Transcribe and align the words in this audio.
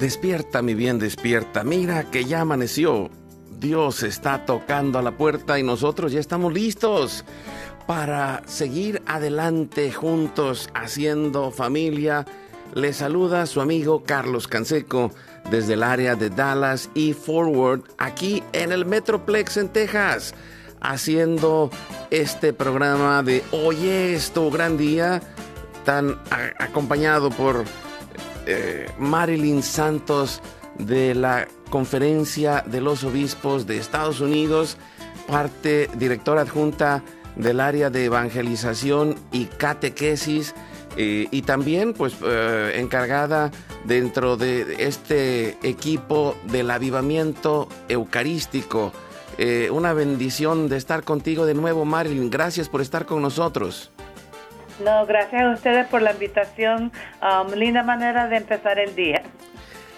Despierta, 0.00 0.62
mi 0.62 0.74
bien, 0.74 0.98
despierta. 0.98 1.62
Mira 1.62 2.04
que 2.10 2.24
ya 2.24 2.40
amaneció. 2.40 3.10
Dios 3.58 4.02
está 4.02 4.46
tocando 4.46 4.98
a 4.98 5.02
la 5.02 5.18
puerta 5.18 5.58
y 5.58 5.62
nosotros 5.62 6.10
ya 6.12 6.20
estamos 6.20 6.54
listos 6.54 7.26
para 7.86 8.42
seguir 8.46 9.02
adelante 9.04 9.92
juntos 9.92 10.70
haciendo 10.72 11.50
familia. 11.50 12.24
Le 12.72 12.94
saluda 12.94 13.44
su 13.44 13.60
amigo 13.60 14.02
Carlos 14.02 14.48
Canseco 14.48 15.12
desde 15.50 15.74
el 15.74 15.82
área 15.82 16.14
de 16.14 16.30
Dallas 16.30 16.88
y 16.94 17.12
Forward, 17.12 17.82
aquí 17.98 18.42
en 18.54 18.72
el 18.72 18.86
Metroplex 18.86 19.58
en 19.58 19.68
Texas, 19.68 20.34
haciendo 20.80 21.68
este 22.10 22.54
programa 22.54 23.22
de 23.22 23.44
Hoy 23.52 23.86
es 23.86 24.30
tu 24.30 24.50
gran 24.50 24.78
día, 24.78 25.20
tan 25.84 26.18
acompañado 26.58 27.28
por 27.28 27.64
eh, 28.50 28.86
Marilyn 28.98 29.62
Santos 29.62 30.42
de 30.78 31.14
la 31.14 31.46
Conferencia 31.70 32.64
de 32.66 32.80
los 32.80 33.04
Obispos 33.04 33.66
de 33.66 33.78
Estados 33.78 34.20
Unidos, 34.20 34.76
parte 35.28 35.88
directora 35.96 36.42
adjunta 36.42 37.04
del 37.36 37.60
área 37.60 37.90
de 37.90 38.06
evangelización 38.06 39.14
y 39.30 39.44
catequesis 39.44 40.54
eh, 40.96 41.28
y 41.30 41.42
también 41.42 41.92
pues 41.92 42.14
eh, 42.24 42.72
encargada 42.76 43.52
dentro 43.84 44.36
de 44.36 44.76
este 44.80 45.56
equipo 45.62 46.36
del 46.50 46.70
avivamiento 46.70 47.68
eucarístico. 47.88 48.92
una 49.70 49.94
bendición 49.94 50.68
de 50.68 50.76
estar 50.76 51.02
contigo 51.04 51.46
de 51.46 51.54
nuevo, 51.54 51.84
Marilyn. 51.84 52.30
Gracias 52.30 52.68
por 52.68 52.80
estar 52.80 53.06
con 53.06 53.22
nosotros. 53.22 53.90
No, 54.80 55.06
gracias 55.06 55.42
a 55.42 55.50
ustedes 55.50 55.86
por 55.88 56.02
la 56.02 56.12
invitación. 56.12 56.92
Um, 57.22 57.52
linda 57.52 57.82
manera 57.82 58.28
de 58.28 58.36
empezar 58.38 58.78
el 58.78 58.94
día. 58.94 59.22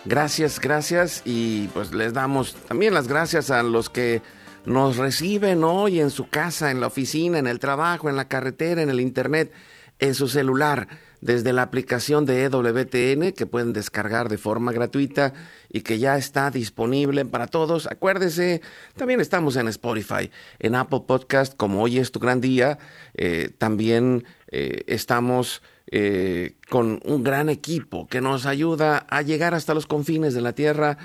Gracias, 0.04 0.58
gracias. 0.58 1.22
Y 1.24 1.68
pues 1.68 1.94
les 1.94 2.12
damos 2.12 2.56
también 2.66 2.92
las 2.92 3.06
gracias 3.06 3.50
a 3.50 3.62
los 3.62 3.88
que 3.88 4.22
nos 4.64 4.96
reciben 4.96 5.64
hoy 5.64 6.00
en 6.00 6.10
su 6.10 6.28
casa, 6.28 6.70
en 6.70 6.80
la 6.80 6.88
oficina, 6.88 7.38
en 7.38 7.46
el 7.46 7.58
trabajo, 7.58 8.08
en 8.08 8.16
la 8.16 8.28
carretera, 8.28 8.82
en 8.82 8.90
el 8.90 9.00
internet, 9.00 9.52
en 9.98 10.14
su 10.14 10.28
celular, 10.28 10.88
desde 11.22 11.52
la 11.52 11.62
aplicación 11.62 12.26
de 12.26 12.42
EWTN 12.42 13.32
que 13.32 13.46
pueden 13.46 13.72
descargar 13.72 14.28
de 14.28 14.38
forma 14.38 14.72
gratuita 14.72 15.32
y 15.70 15.82
que 15.82 15.98
ya 15.98 16.18
está 16.18 16.50
disponible 16.50 17.24
para 17.24 17.46
todos. 17.46 17.86
Acuérdese, 17.86 18.60
también 18.96 19.20
estamos 19.20 19.54
en 19.54 19.68
Spotify, 19.68 20.30
en 20.58 20.74
Apple 20.74 21.04
Podcast, 21.06 21.56
como 21.56 21.80
hoy 21.80 21.98
es 21.98 22.10
tu 22.10 22.18
gran 22.18 22.40
día. 22.40 22.78
Eh, 23.14 23.50
también 23.56 24.24
eh, 24.48 24.82
estamos 24.88 25.62
eh, 25.86 26.56
con 26.68 27.00
un 27.04 27.22
gran 27.22 27.48
equipo 27.48 28.08
que 28.08 28.20
nos 28.20 28.44
ayuda 28.44 29.06
a 29.08 29.22
llegar 29.22 29.54
hasta 29.54 29.74
los 29.74 29.86
confines 29.86 30.34
de 30.34 30.40
la 30.40 30.54
Tierra 30.54 30.98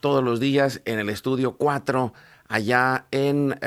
todos 0.00 0.22
los 0.22 0.38
días 0.38 0.82
en 0.84 0.98
el 0.98 1.08
estudio 1.08 1.56
4, 1.56 2.12
allá 2.46 3.06
en, 3.10 3.58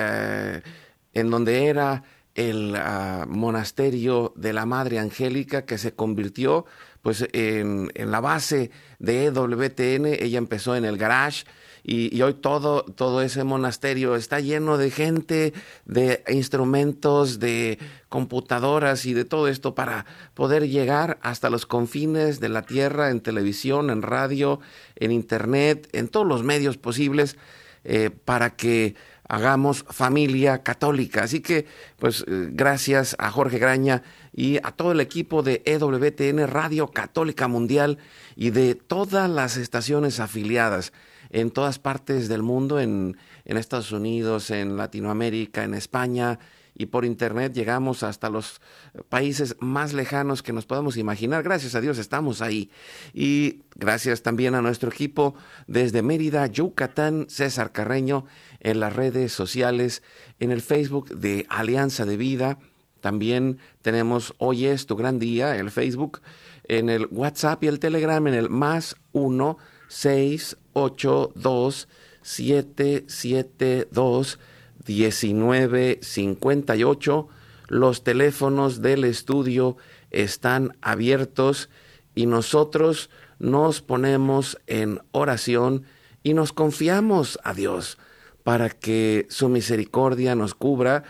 en 1.13 1.31
donde 1.31 1.65
era 1.65 2.03
el 2.35 2.75
ah, 2.75 3.25
monasterio 3.27 4.33
de 4.35 4.53
la 4.53 4.65
Madre 4.65 4.99
Angélica 4.99 5.65
que 5.65 5.77
se 5.77 5.93
convirtió 5.93 6.65
pues 7.01 7.27
en, 7.33 7.91
en 7.95 8.11
la 8.11 8.19
base 8.19 8.71
de 8.99 9.25
EWTN. 9.25 10.05
Ella 10.05 10.37
empezó 10.37 10.75
en 10.75 10.85
el 10.85 10.97
garage 10.97 11.45
y, 11.87 12.19
hoy 12.23 12.33
todo, 12.33 12.81
todo 12.83 13.21
ese 13.21 13.43
monasterio 13.43 14.15
está 14.15 14.39
lleno 14.39 14.79
de 14.79 14.89
gente, 14.89 15.53
de 15.85 16.23
instrumentos, 16.29 17.37
de 17.37 17.77
computadoras 18.09 19.05
y 19.05 19.13
de 19.13 19.23
todo 19.23 19.47
esto 19.47 19.75
para 19.75 20.07
poder 20.33 20.67
llegar 20.67 21.19
hasta 21.21 21.51
los 21.51 21.67
confines 21.67 22.39
de 22.39 22.49
la 22.49 22.63
tierra 22.63 23.11
en 23.11 23.21
televisión, 23.21 23.91
en 23.91 24.01
radio, 24.01 24.59
en 24.95 25.11
internet, 25.11 25.87
en 25.91 26.07
todos 26.07 26.25
los 26.25 26.41
medios 26.41 26.77
posibles 26.77 27.37
eh, 27.83 28.09
para 28.09 28.55
que 28.55 28.95
hagamos 29.27 29.85
familia 29.89 30.63
católica. 30.63 31.23
Así 31.23 31.41
que, 31.41 31.65
pues, 31.97 32.23
eh, 32.27 32.49
gracias 32.51 33.15
a 33.19 33.31
Jorge 33.31 33.57
Graña 33.57 34.03
y 34.33 34.57
a 34.57 34.71
todo 34.71 34.91
el 34.91 34.99
equipo 34.99 35.43
de 35.43 35.61
EWTN 35.65 36.47
Radio 36.47 36.87
Católica 36.91 37.47
Mundial 37.47 37.97
y 38.35 38.49
de 38.51 38.75
todas 38.75 39.29
las 39.29 39.57
estaciones 39.57 40.19
afiliadas 40.19 40.93
en 41.31 41.51
todas 41.51 41.79
partes 41.79 42.29
del 42.29 42.43
mundo, 42.43 42.79
en, 42.79 43.17
Estados 43.45 43.91
Unidos, 43.91 44.51
en 44.51 44.77
Latinoamérica, 44.77 45.63
en 45.63 45.73
España, 45.73 46.39
y 46.77 46.87
por 46.87 47.05
internet 47.05 47.53
llegamos 47.53 48.03
hasta 48.03 48.29
los 48.29 48.59
países 49.07 49.55
más 49.59 49.93
lejanos 49.93 50.43
que 50.43 50.51
nos 50.51 50.65
podamos 50.65 50.97
imaginar. 50.97 51.41
Gracias 51.41 51.73
a 51.73 51.81
Dios 51.81 51.97
estamos 51.97 52.41
ahí. 52.41 52.69
Y 53.13 53.63
gracias 53.75 54.23
también 54.23 54.55
a 54.55 54.61
nuestro 54.61 54.89
equipo 54.89 55.35
desde 55.67 56.01
Mérida, 56.01 56.47
Yucatán, 56.47 57.27
César 57.29 57.71
Carreño, 57.71 58.25
en 58.65 58.79
las 58.79 58.93
redes 58.93 59.31
sociales, 59.31 60.01
en 60.39 60.51
el 60.51 60.61
Facebook 60.61 61.09
de 61.09 61.45
Alianza 61.49 62.05
de 62.05 62.17
Vida. 62.17 62.57
También 62.99 63.59
tenemos 63.83 64.33
Hoy 64.39 64.65
es 64.65 64.87
tu 64.87 64.95
gran 64.95 65.19
día, 65.19 65.55
el 65.55 65.69
Facebook, 65.69 66.21
en 66.63 66.89
el 66.89 67.07
WhatsApp 67.11 67.63
y 67.63 67.67
el 67.67 67.77
Telegram, 67.77 68.25
en 68.25 68.33
el 68.33 68.49
más 68.49 68.95
uno 69.11 69.59
682 69.87 71.87
772 72.23 74.39
1958. 74.87 77.27
Los 77.67 78.03
teléfonos 78.03 78.81
del 78.81 79.03
estudio 79.03 79.77
están 80.09 80.75
abiertos 80.81 81.69
y 82.15 82.25
nosotros 82.25 83.11
nos 83.37 83.83
ponemos 83.83 84.57
en 84.65 85.01
oración 85.11 85.83
y 86.23 86.33
nos 86.33 86.51
confiamos 86.51 87.37
a 87.43 87.53
Dios 87.53 87.99
para 88.45 88.69
que 88.69 89.25
su 89.31 89.49
misericordia 89.49 90.35
nos 90.35 90.53
cubra. 90.53 91.03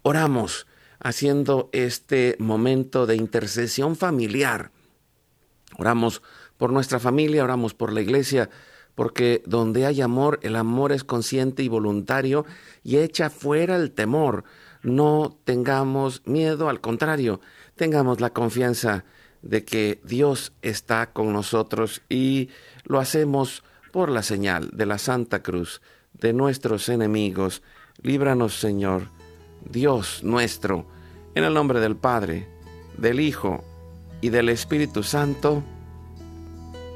Oramos 0.00 0.66
haciendo 0.98 1.68
este 1.72 2.34
momento 2.38 3.04
de 3.04 3.14
intercesión 3.14 3.94
familiar. 3.94 4.70
Oramos 5.76 6.22
por 6.56 6.72
nuestra 6.72 6.98
familia, 6.98 7.44
oramos 7.44 7.74
por 7.74 7.92
la 7.92 8.00
iglesia, 8.00 8.48
porque 8.94 9.42
donde 9.44 9.84
hay 9.84 10.00
amor, 10.00 10.40
el 10.42 10.56
amor 10.56 10.92
es 10.92 11.04
consciente 11.04 11.62
y 11.62 11.68
voluntario 11.68 12.46
y 12.82 12.96
echa 12.96 13.28
fuera 13.28 13.76
el 13.76 13.92
temor. 13.92 14.44
No 14.82 15.38
tengamos 15.44 16.22
miedo, 16.24 16.70
al 16.70 16.80
contrario, 16.80 17.42
tengamos 17.76 18.22
la 18.22 18.30
confianza 18.30 19.04
de 19.42 19.62
que 19.62 20.00
Dios 20.04 20.54
está 20.62 21.12
con 21.12 21.34
nosotros 21.34 22.00
y 22.08 22.48
lo 22.84 22.98
hacemos 22.98 23.62
por 23.92 24.08
la 24.08 24.22
señal 24.22 24.70
de 24.72 24.86
la 24.86 24.96
Santa 24.96 25.42
Cruz 25.42 25.82
de 26.20 26.32
nuestros 26.32 26.88
enemigos. 26.88 27.62
Líbranos, 28.02 28.58
Señor, 28.58 29.08
Dios 29.68 30.22
nuestro, 30.22 30.86
en 31.34 31.44
el 31.44 31.54
nombre 31.54 31.80
del 31.80 31.96
Padre, 31.96 32.48
del 32.96 33.20
Hijo 33.20 33.64
y 34.20 34.30
del 34.30 34.48
Espíritu 34.48 35.02
Santo. 35.02 35.62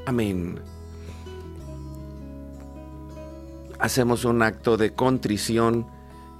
Amén. 0.05 0.59
hacemos 3.83 4.23
un 4.23 4.41
acto 4.41 4.77
de 4.77 4.93
contrición 4.93 5.85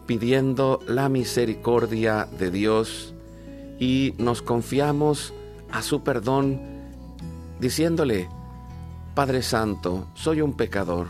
pidiendo 0.05 0.79
la 0.87 1.09
misericordia 1.09 2.25
de 2.39 2.49
Dios 2.49 3.13
y 3.79 4.13
nos 4.17 4.41
confiamos 4.41 5.33
a 5.69 5.81
su 5.81 6.03
perdón 6.03 6.61
diciéndole, 7.59 8.29
Padre 9.13 9.41
Santo, 9.41 10.07
soy 10.13 10.39
un 10.39 10.53
pecador, 10.53 11.09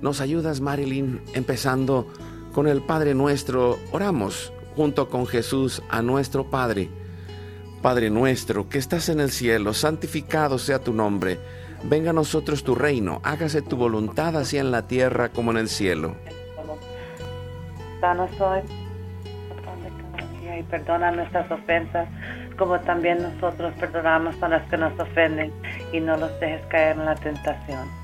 Nos 0.00 0.20
ayudas, 0.20 0.60
Marilyn, 0.60 1.20
empezando 1.34 2.06
con 2.52 2.68
el 2.68 2.82
Padre 2.82 3.14
nuestro. 3.14 3.78
Oramos 3.92 4.52
junto 4.76 5.08
con 5.08 5.26
Jesús 5.26 5.82
a 5.88 6.02
nuestro 6.02 6.50
Padre. 6.50 6.88
Padre 7.82 8.10
nuestro 8.10 8.68
que 8.68 8.78
estás 8.78 9.08
en 9.08 9.20
el 9.20 9.30
cielo, 9.30 9.74
santificado 9.74 10.58
sea 10.58 10.78
tu 10.78 10.92
nombre. 10.92 11.38
Venga 11.84 12.10
a 12.10 12.14
nosotros 12.14 12.64
tu 12.64 12.74
reino, 12.74 13.20
hágase 13.24 13.60
tu 13.60 13.76
voluntad 13.76 14.36
así 14.36 14.56
en 14.56 14.70
la 14.70 14.86
tierra 14.86 15.28
como 15.28 15.50
en 15.50 15.58
el 15.58 15.68
cielo. 15.68 16.16
Danos 18.00 18.30
hoy 18.40 18.60
y 20.58 20.62
perdona 20.64 21.10
nuestras 21.10 21.50
ofensas, 21.50 22.08
como 22.56 22.78
también 22.80 23.22
nosotros 23.22 23.72
perdonamos 23.80 24.40
a 24.42 24.48
los 24.48 24.62
que 24.64 24.76
nos 24.76 24.98
ofenden, 24.98 25.52
y 25.92 26.00
no 26.00 26.16
los 26.16 26.38
dejes 26.40 26.64
caer 26.66 26.96
en 26.96 27.04
la 27.04 27.14
tentación. 27.16 28.03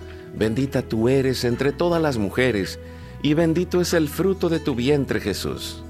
Bendita 0.33 0.81
tú 0.81 1.09
eres 1.09 1.43
entre 1.43 1.71
todas 1.71 2.01
las 2.01 2.17
mujeres, 2.17 2.79
y 3.21 3.33
bendito 3.33 3.81
es 3.81 3.93
el 3.93 4.07
fruto 4.07 4.49
de 4.49 4.59
tu 4.59 4.75
vientre 4.75 5.19
Jesús. 5.19 5.83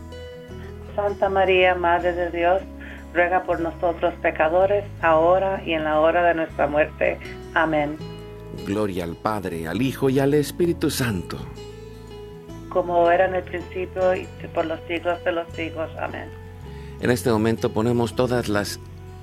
Santa 0.96 1.30
María, 1.30 1.76
Madre 1.76 2.14
de 2.14 2.32
Dios, 2.32 2.62
ruega 3.14 3.44
por 3.44 3.60
nosotros 3.60 4.14
pecadores, 4.22 4.84
ahora 5.02 5.62
y 5.66 5.74
en 5.74 5.84
la 5.84 6.00
hora 6.00 6.24
de 6.24 6.34
nuestra 6.34 6.68
muerte. 6.68 7.18
Amén. 7.54 7.98
Gloria 8.66 9.06
al 9.06 9.16
Padre, 9.16 9.68
al 9.68 9.82
Hijo 9.82 10.10
y 10.10 10.20
al 10.20 10.34
Espíritu 10.34 10.90
Santo. 10.90 11.38
Como 12.70 13.10
era 13.10 13.26
en 13.26 13.36
el 13.36 13.44
principio 13.44 14.16
y 14.16 14.28
por 14.54 14.66
los 14.66 14.80
siglos 14.88 15.24
de 15.24 15.32
los 15.32 15.52
siglos. 15.54 15.90
Amén. 16.00 16.30
En 17.02 17.10
este 17.12 17.32
momento 17.32 17.72
ponemos 17.74 18.16
todas 18.16 18.48
las 18.48 18.80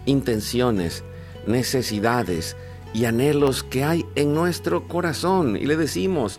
intenciones, 0.07 1.05
necesidades 1.47 2.57
y 2.95 3.05
anhelos 3.05 3.63
que 3.63 3.85
hay 3.85 4.07
en 4.15 4.35
nuestro 4.35 4.89
corazón 4.89 5.57
y 5.57 5.67
le 5.67 5.77
decimos, 5.77 6.39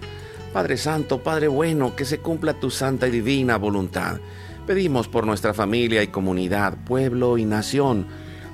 Padre 0.53 0.77
Santo, 0.77 1.19
Padre 1.19 1.47
bueno, 1.47 1.95
que 1.95 2.05
se 2.05 2.19
cumpla 2.19 2.59
tu 2.59 2.71
santa 2.71 3.07
y 3.07 3.11
divina 3.11 3.57
voluntad. 3.57 4.19
Pedimos 4.65 5.07
por 5.07 5.25
nuestra 5.25 5.53
familia 5.53 6.03
y 6.03 6.07
comunidad, 6.07 6.77
pueblo 6.85 7.37
y 7.37 7.45
nación, 7.45 8.07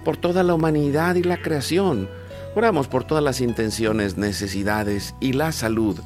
por 0.03 0.17
toda 0.17 0.43
la 0.43 0.53
humanidad 0.53 1.15
y 1.15 1.23
la 1.23 1.41
creación. 1.41 2.09
Oramos 2.55 2.87
por 2.87 3.03
todas 3.03 3.23
las 3.23 3.41
intenciones, 3.41 4.17
necesidades 4.17 5.15
y 5.19 5.33
la 5.33 5.51
salud 5.51 5.99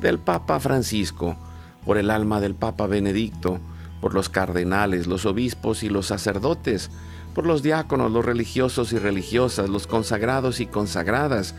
del 0.00 0.18
Papa 0.18 0.58
Francisco, 0.58 1.36
por 1.84 1.98
el 1.98 2.10
alma 2.10 2.40
del 2.40 2.54
Papa 2.54 2.86
Benedicto, 2.86 3.60
por 4.00 4.14
los 4.14 4.28
cardenales, 4.28 5.06
los 5.06 5.26
obispos 5.26 5.82
y 5.82 5.88
los 5.88 6.06
sacerdotes, 6.06 6.90
por 7.34 7.46
los 7.46 7.62
diáconos, 7.62 8.10
los 8.10 8.24
religiosos 8.24 8.92
y 8.92 8.98
religiosas, 8.98 9.68
los 9.68 9.86
consagrados 9.86 10.60
y 10.60 10.66
consagradas, 10.66 11.54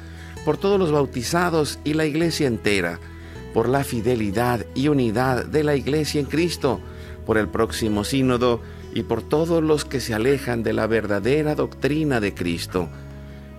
por 0.45 0.57
todos 0.57 0.79
los 0.79 0.91
bautizados 0.91 1.79
y 1.83 1.93
la 1.93 2.05
iglesia 2.05 2.47
entera, 2.47 2.99
por 3.53 3.69
la 3.69 3.83
fidelidad 3.83 4.65
y 4.75 4.87
unidad 4.87 5.45
de 5.45 5.63
la 5.63 5.75
iglesia 5.75 6.19
en 6.19 6.25
Cristo, 6.27 6.79
por 7.25 7.37
el 7.37 7.47
próximo 7.47 8.03
sínodo 8.03 8.61
y 8.93 9.03
por 9.03 9.21
todos 9.21 9.63
los 9.63 9.85
que 9.85 9.99
se 9.99 10.13
alejan 10.13 10.63
de 10.63 10.73
la 10.73 10.87
verdadera 10.87 11.55
doctrina 11.55 12.19
de 12.19 12.33
Cristo. 12.33 12.89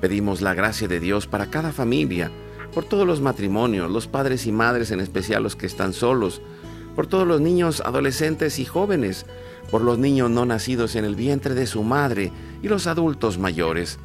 Pedimos 0.01 0.43
la 0.43 0.55
gracia 0.55 0.87
de 0.87 1.01
Dios 1.01 1.27
para 1.27 1.51
cada 1.51 1.73
familia, 1.73 2.31
por 2.75 2.85
todos 2.85 3.07
los 3.07 3.21
matrimonios, 3.21 3.91
los 3.91 4.07
padres 4.07 4.47
y 4.47 4.53
madres, 4.53 4.91
en 4.91 5.01
especial 5.01 5.43
los 5.43 5.57
que 5.57 5.67
están 5.67 5.93
solos, 5.93 6.43
por 6.95 7.07
todos 7.07 7.27
los 7.27 7.41
niños, 7.41 7.81
adolescentes 7.81 8.59
y 8.59 8.65
jóvenes, 8.65 9.27
por 9.71 9.83
los 9.83 9.99
niños 9.99 10.31
no 10.31 10.47
nacidos 10.47 10.97
en 10.97 11.05
el 11.05 11.17
vientre 11.17 11.55
de 11.55 11.67
su 11.67 11.83
madre 11.83 12.33
y 12.63 12.69
los 12.69 12.87
adultos 12.87 13.39
mayores. 13.39 13.99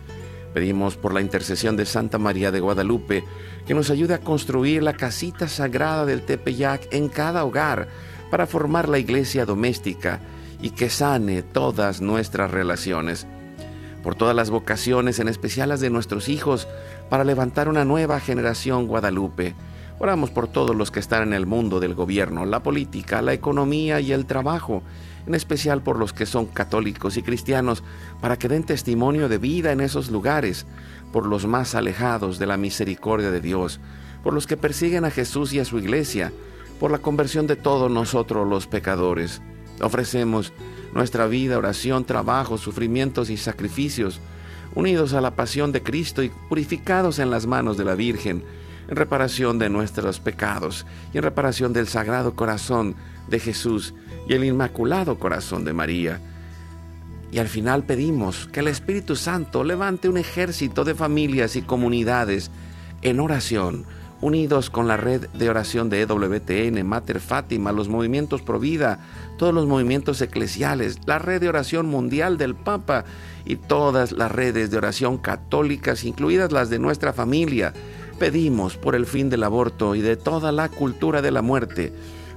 Pedimos 0.53 0.97
por 0.97 1.13
la 1.13 1.21
intercesión 1.21 1.77
de 1.77 1.85
Santa 1.85 2.17
María 2.17 2.51
de 2.51 2.59
Guadalupe 2.59 3.23
que 3.67 3.73
nos 3.75 3.89
ayude 3.89 4.15
a 4.15 4.19
construir 4.19 4.81
la 4.81 4.93
casita 4.93 5.47
sagrada 5.47 6.05
del 6.05 6.23
Tepeyac 6.23 6.91
en 6.91 7.07
cada 7.07 7.45
hogar 7.45 7.87
para 8.31 8.47
formar 8.47 8.89
la 8.89 8.99
iglesia 8.99 9.45
doméstica 9.45 10.19
y 10.61 10.71
que 10.71 10.89
sane 10.89 11.43
todas 11.43 12.01
nuestras 12.01 12.51
relaciones. 12.51 13.27
Por 14.03 14.15
todas 14.15 14.35
las 14.35 14.49
vocaciones, 14.49 15.19
en 15.19 15.27
especial 15.27 15.69
las 15.69 15.81
de 15.81 15.89
nuestros 15.89 16.29
hijos, 16.29 16.67
para 17.09 17.23
levantar 17.23 17.67
una 17.67 17.85
nueva 17.85 18.19
generación 18.19 18.87
Guadalupe. 18.87 19.55
Oramos 19.99 20.31
por 20.31 20.47
todos 20.47 20.75
los 20.75 20.91
que 20.91 20.99
están 20.99 21.23
en 21.23 21.33
el 21.33 21.45
mundo 21.45 21.79
del 21.79 21.93
gobierno, 21.93 22.45
la 22.45 22.63
política, 22.63 23.21
la 23.21 23.33
economía 23.33 23.99
y 23.99 24.13
el 24.13 24.25
trabajo, 24.25 24.81
en 25.27 25.35
especial 25.35 25.81
por 25.81 25.97
los 25.97 26.13
que 26.13 26.25
son 26.25 26.45
católicos 26.45 27.17
y 27.17 27.23
cristianos, 27.23 27.83
para 28.21 28.37
que 28.37 28.47
den 28.47 28.63
testimonio 28.63 29.29
de 29.29 29.37
vida 29.37 29.71
en 29.71 29.81
esos 29.81 30.09
lugares, 30.11 30.65
por 31.11 31.25
los 31.25 31.45
más 31.45 31.75
alejados 31.75 32.39
de 32.39 32.45
la 32.45 32.57
misericordia 32.57 33.31
de 33.31 33.41
Dios, 33.41 33.79
por 34.23 34.33
los 34.33 34.47
que 34.47 34.57
persiguen 34.57 35.05
a 35.05 35.11
Jesús 35.11 35.53
y 35.53 35.59
a 35.59 35.65
su 35.65 35.79
iglesia, 35.79 36.31
por 36.79 36.91
la 36.91 36.99
conversión 36.99 37.47
de 37.47 37.55
todos 37.55 37.91
nosotros 37.91 38.47
los 38.47 38.67
pecadores. 38.67 39.41
Ofrecemos 39.81 40.53
nuestra 40.93 41.27
vida, 41.27 41.57
oración, 41.57 42.05
trabajo, 42.05 42.57
sufrimientos 42.57 43.29
y 43.29 43.37
sacrificios, 43.37 44.19
unidos 44.75 45.13
a 45.13 45.21
la 45.21 45.35
pasión 45.35 45.71
de 45.71 45.81
Cristo 45.81 46.23
y 46.23 46.29
purificados 46.49 47.19
en 47.19 47.29
las 47.29 47.45
manos 47.45 47.77
de 47.77 47.85
la 47.85 47.95
Virgen, 47.95 48.43
en 48.87 48.95
reparación 48.95 49.59
de 49.59 49.69
nuestros 49.69 50.19
pecados 50.19 50.85
y 51.13 51.17
en 51.17 51.23
reparación 51.23 51.73
del 51.73 51.87
Sagrado 51.87 52.35
Corazón 52.35 52.95
de 53.27 53.39
Jesús 53.39 53.93
y 54.29 54.33
el 54.33 54.45
Inmaculado 54.45 55.17
Corazón 55.17 55.65
de 55.65 55.73
María. 55.73 56.21
Y 57.31 57.39
al 57.39 57.47
final 57.47 57.83
pedimos 57.83 58.47
que 58.47 58.61
el 58.61 58.67
Espíritu 58.67 59.15
Santo 59.15 59.63
levante 59.63 60.07
un 60.07 60.17
ejército 60.17 60.85
de 60.85 60.95
familias 60.95 61.55
y 61.55 61.63
comunidades 61.63 62.51
en 63.01 63.19
oración, 63.19 63.85
unidos 64.21 64.69
con 64.69 64.87
la 64.87 64.97
red 64.97 65.27
de 65.29 65.49
oración 65.49 65.89
de 65.89 66.01
EWTN, 66.01 66.85
Mater 66.85 67.19
Fátima, 67.19 67.71
los 67.71 67.89
movimientos 67.89 68.43
Provida, 68.43 68.99
todos 69.37 69.53
los 69.53 69.65
movimientos 69.65 70.21
eclesiales, 70.21 70.99
la 71.07 71.17
red 71.17 71.41
de 71.41 71.49
oración 71.49 71.87
mundial 71.87 72.37
del 72.37 72.53
Papa 72.53 73.05
y 73.45 73.55
todas 73.55 74.11
las 74.11 74.31
redes 74.31 74.69
de 74.69 74.77
oración 74.77 75.17
católicas, 75.17 76.03
incluidas 76.03 76.51
las 76.51 76.69
de 76.69 76.77
nuestra 76.77 77.13
familia. 77.13 77.73
Pedimos 78.19 78.77
por 78.77 78.95
el 78.95 79.07
fin 79.07 79.29
del 79.29 79.43
aborto 79.43 79.95
y 79.95 80.01
de 80.01 80.17
toda 80.17 80.51
la 80.51 80.69
cultura 80.69 81.23
de 81.23 81.31
la 81.31 81.41
muerte, 81.41 81.93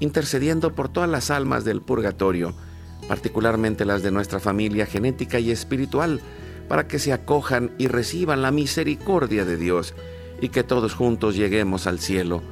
intercediendo 0.00 0.74
por 0.74 0.88
todas 0.88 1.08
las 1.08 1.30
almas 1.30 1.64
del 1.64 1.80
purgatorio, 1.80 2.54
particularmente 3.08 3.84
las 3.84 4.02
de 4.02 4.10
nuestra 4.10 4.40
familia 4.40 4.86
genética 4.86 5.38
y 5.38 5.50
espiritual, 5.50 6.20
para 6.68 6.88
que 6.88 6.98
se 6.98 7.12
acojan 7.12 7.70
y 7.78 7.86
reciban 7.86 8.42
la 8.42 8.50
misericordia 8.50 9.44
de 9.44 9.56
Dios 9.56 9.94
y 10.40 10.48
que 10.48 10.64
todos 10.64 10.94
juntos 10.94 11.36
lleguemos 11.36 11.86
al 11.86 12.00
cielo. 12.00 12.42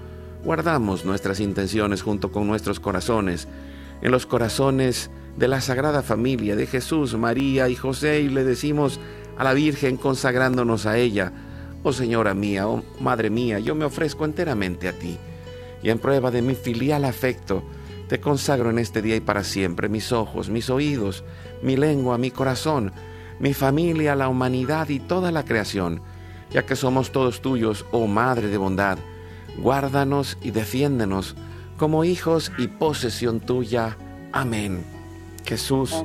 Guardamos 0.45 1.05
nuestras 1.05 1.41
intenciones 1.41 2.03
junto 2.03 2.31
con 2.31 2.47
nuestros 2.47 2.81
corazones 2.81 3.49
en 4.03 4.11
los 4.11 4.27
corazones 4.27 5.11
de 5.37 5.49
la 5.49 5.61
Sagrada 5.61 6.03
Familia 6.03 6.55
de 6.55 6.67
Jesús, 6.67 7.17
María 7.17 7.69
y 7.69 7.75
José 7.75 8.21
y 8.21 8.29
le 8.29 8.45
decimos 8.45 9.01
a 9.37 9.45
la 9.45 9.55
Virgen 9.55 9.97
consagrándonos 9.97 10.87
a 10.87 10.99
ella, 10.99 11.33
oh 11.83 11.93
Señora 11.93 12.35
mía, 12.35 12.69
oh 12.69 12.85
Madre 13.01 13.31
mía, 13.31 13.59
yo 13.59 13.75
me 13.75 13.85
ofrezco 13.85 14.25
enteramente 14.25 14.87
a 14.89 14.93
ti 14.93 15.19
y 15.85 15.91
en 15.91 15.99
prueba 15.99 16.31
de 16.31 16.43
mi 16.43 16.55
filial 16.55 17.05
afecto, 17.05 17.63
te 18.09 18.19
consagro 18.19 18.71
en 18.71 18.79
este 18.79 19.03
día 19.03 19.17
y 19.17 19.21
para 19.21 19.45
siempre 19.45 19.91
mis 19.91 20.13
ojos, 20.13 20.49
mis 20.49 20.71
oídos, 20.71 21.25
mi 21.63 21.77
lengua, 21.77 22.17
mi 22.17 22.31
corazón, 22.31 22.91
mi 23.39 23.53
familia, 23.53 24.17
la 24.17 24.29
humanidad 24.29 24.89
y 24.89 24.99
toda 24.99 25.31
la 25.31 25.45
creación, 25.45 26.01
ya 26.51 26.65
que 26.65 26.75
somos 26.75 27.13
todos 27.13 27.43
tuyos, 27.43 27.85
oh 27.93 28.07
Madre 28.07 28.49
de 28.49 28.57
bondad, 28.57 28.99
guárdanos 29.59 30.39
y 30.43 30.53
defiéndenos 30.53 31.37
como 31.77 32.05
hijos 32.05 32.51
y 32.57 32.69
posesión 32.69 33.41
tuya. 33.41 33.99
Amén. 34.33 34.85
Jesús, 35.45 36.05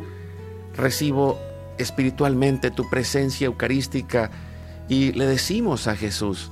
recibo 0.76 1.40
espiritualmente 1.78 2.70
tu 2.70 2.90
presencia 2.90 3.46
eucarística 3.46 4.30
y 4.90 5.14
le 5.14 5.26
decimos 5.26 5.88
a 5.88 5.96
Jesús, 5.96 6.52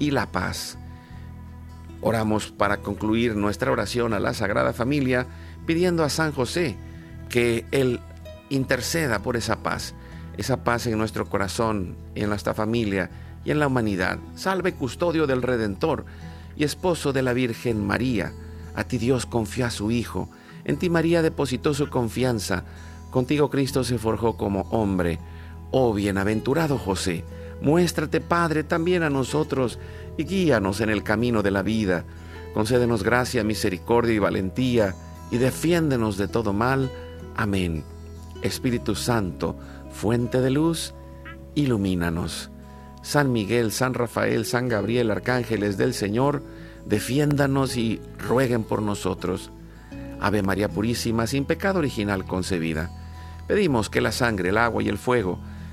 y 0.00 0.10
la 0.10 0.26
paz. 0.32 0.76
Oramos 2.00 2.50
para 2.50 2.78
concluir 2.78 3.36
nuestra 3.36 3.70
oración 3.70 4.12
a 4.12 4.18
la 4.18 4.34
Sagrada 4.34 4.72
Familia 4.72 5.28
pidiendo 5.66 6.02
a 6.02 6.08
San 6.08 6.32
José 6.32 6.76
que 7.28 7.64
Él 7.70 8.00
interceda 8.48 9.20
por 9.20 9.36
esa 9.36 9.62
paz, 9.62 9.94
esa 10.36 10.64
paz 10.64 10.88
en 10.88 10.98
nuestro 10.98 11.26
corazón, 11.26 11.96
en 12.16 12.28
nuestra 12.28 12.54
familia 12.54 13.10
y 13.44 13.52
en 13.52 13.60
la 13.60 13.68
humanidad. 13.68 14.18
Salve 14.34 14.72
custodio 14.72 15.28
del 15.28 15.42
Redentor 15.42 16.04
y 16.56 16.64
esposo 16.64 17.12
de 17.12 17.22
la 17.22 17.32
Virgen 17.32 17.86
María 17.86 18.32
a 18.74 18.84
ti 18.84 18.98
Dios 18.98 19.26
confía 19.26 19.66
a 19.66 19.70
su 19.70 19.90
Hijo, 19.90 20.28
en 20.64 20.76
ti 20.76 20.90
María 20.90 21.22
depositó 21.22 21.74
su 21.74 21.88
confianza, 21.88 22.64
contigo 23.10 23.50
Cristo 23.50 23.84
se 23.84 23.98
forjó 23.98 24.36
como 24.36 24.62
hombre. 24.70 25.18
Oh 25.70 25.92
bienaventurado 25.92 26.78
José, 26.78 27.24
muéstrate 27.60 28.20
Padre 28.20 28.64
también 28.64 29.02
a 29.02 29.10
nosotros 29.10 29.78
y 30.16 30.24
guíanos 30.24 30.80
en 30.80 30.90
el 30.90 31.02
camino 31.02 31.42
de 31.42 31.50
la 31.50 31.62
vida. 31.62 32.04
Concédenos 32.54 33.02
gracia, 33.02 33.44
misericordia 33.44 34.14
y 34.14 34.18
valentía, 34.18 34.94
y 35.30 35.38
defiéndenos 35.38 36.16
de 36.16 36.28
todo 36.28 36.52
mal. 36.52 36.90
Amén. 37.36 37.84
Espíritu 38.42 38.94
Santo, 38.94 39.56
fuente 39.90 40.40
de 40.40 40.50
luz, 40.50 40.94
ilumínanos. 41.54 42.50
San 43.02 43.32
Miguel, 43.32 43.72
San 43.72 43.94
Rafael, 43.94 44.44
San 44.44 44.68
Gabriel, 44.68 45.10
arcángeles 45.10 45.78
del 45.78 45.94
Señor, 45.94 46.42
defiéndanos 46.86 47.76
y 47.76 48.00
rueguen 48.18 48.64
por 48.64 48.82
nosotros. 48.82 49.50
Ave 50.20 50.42
María 50.42 50.68
Purísima, 50.68 51.26
sin 51.26 51.44
pecado 51.44 51.78
original 51.78 52.26
concebida. 52.26 52.90
Pedimos 53.46 53.88
que 53.88 54.00
la 54.00 54.12
sangre, 54.12 54.50
el 54.50 54.58
agua 54.58 54.82
y 54.82 54.88
el 54.88 54.98
fuego 54.98 55.38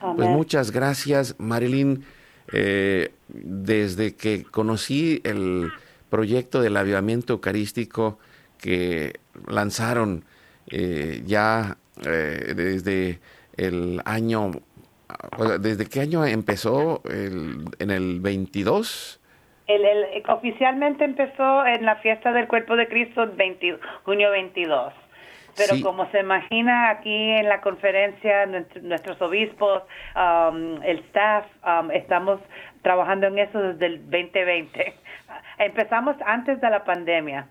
Pues 0.00 0.28
muchas 0.28 0.70
gracias, 0.70 1.34
Marilyn. 1.38 2.04
Eh, 2.52 3.12
desde 3.28 4.16
que 4.16 4.42
conocí 4.44 5.20
el 5.24 5.70
proyecto 6.08 6.60
del 6.60 6.76
avivamiento 6.76 7.34
eucarístico 7.34 8.18
que 8.58 9.12
lanzaron 9.46 10.24
eh, 10.68 11.22
ya 11.24 11.76
eh, 12.04 12.54
desde 12.56 13.20
el 13.56 14.00
año, 14.04 14.50
¿desde 15.60 15.86
qué 15.86 16.00
año 16.00 16.24
empezó? 16.26 17.02
¿En 17.04 17.90
el 17.90 18.20
22? 18.20 19.20
El, 19.68 19.84
oficialmente 20.28 21.04
empezó 21.04 21.64
en 21.64 21.84
la 21.84 21.96
fiesta 21.96 22.32
del 22.32 22.48
Cuerpo 22.48 22.74
de 22.74 22.88
Cristo 22.88 23.22
el 23.22 23.78
junio 24.04 24.30
22. 24.30 24.92
Pero 25.56 25.80
como 25.82 26.10
se 26.10 26.20
imagina 26.20 26.90
aquí 26.90 27.14
en 27.14 27.48
la 27.48 27.60
conferencia, 27.60 28.46
nuestros 28.82 29.20
obispos, 29.20 29.82
um, 30.14 30.82
el 30.82 30.98
staff, 31.08 31.46
um, 31.64 31.90
estamos 31.90 32.40
trabajando 32.82 33.26
en 33.26 33.38
eso 33.38 33.58
desde 33.58 33.86
el 33.86 34.02
2020. 34.10 34.94
Empezamos 35.58 36.16
antes 36.26 36.60
de 36.60 36.70
la 36.70 36.84
pandemia. 36.84 37.48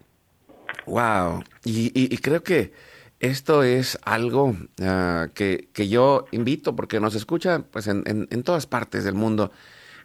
Wow. 0.85 1.43
Y, 1.65 2.17
creo 2.17 2.43
que 2.43 2.73
esto 3.19 3.63
es 3.63 3.99
algo 4.05 4.53
ah, 4.81 5.27
que, 5.33 5.67
que, 5.73 5.87
yo 5.87 6.25
invito 6.31 6.75
porque 6.75 6.99
nos 6.99 7.15
escucha 7.15 7.63
pues 7.71 7.87
en, 7.87 8.03
en, 8.05 8.43
todas 8.43 8.65
partes 8.65 9.03
del 9.03 9.15
mundo 9.15 9.51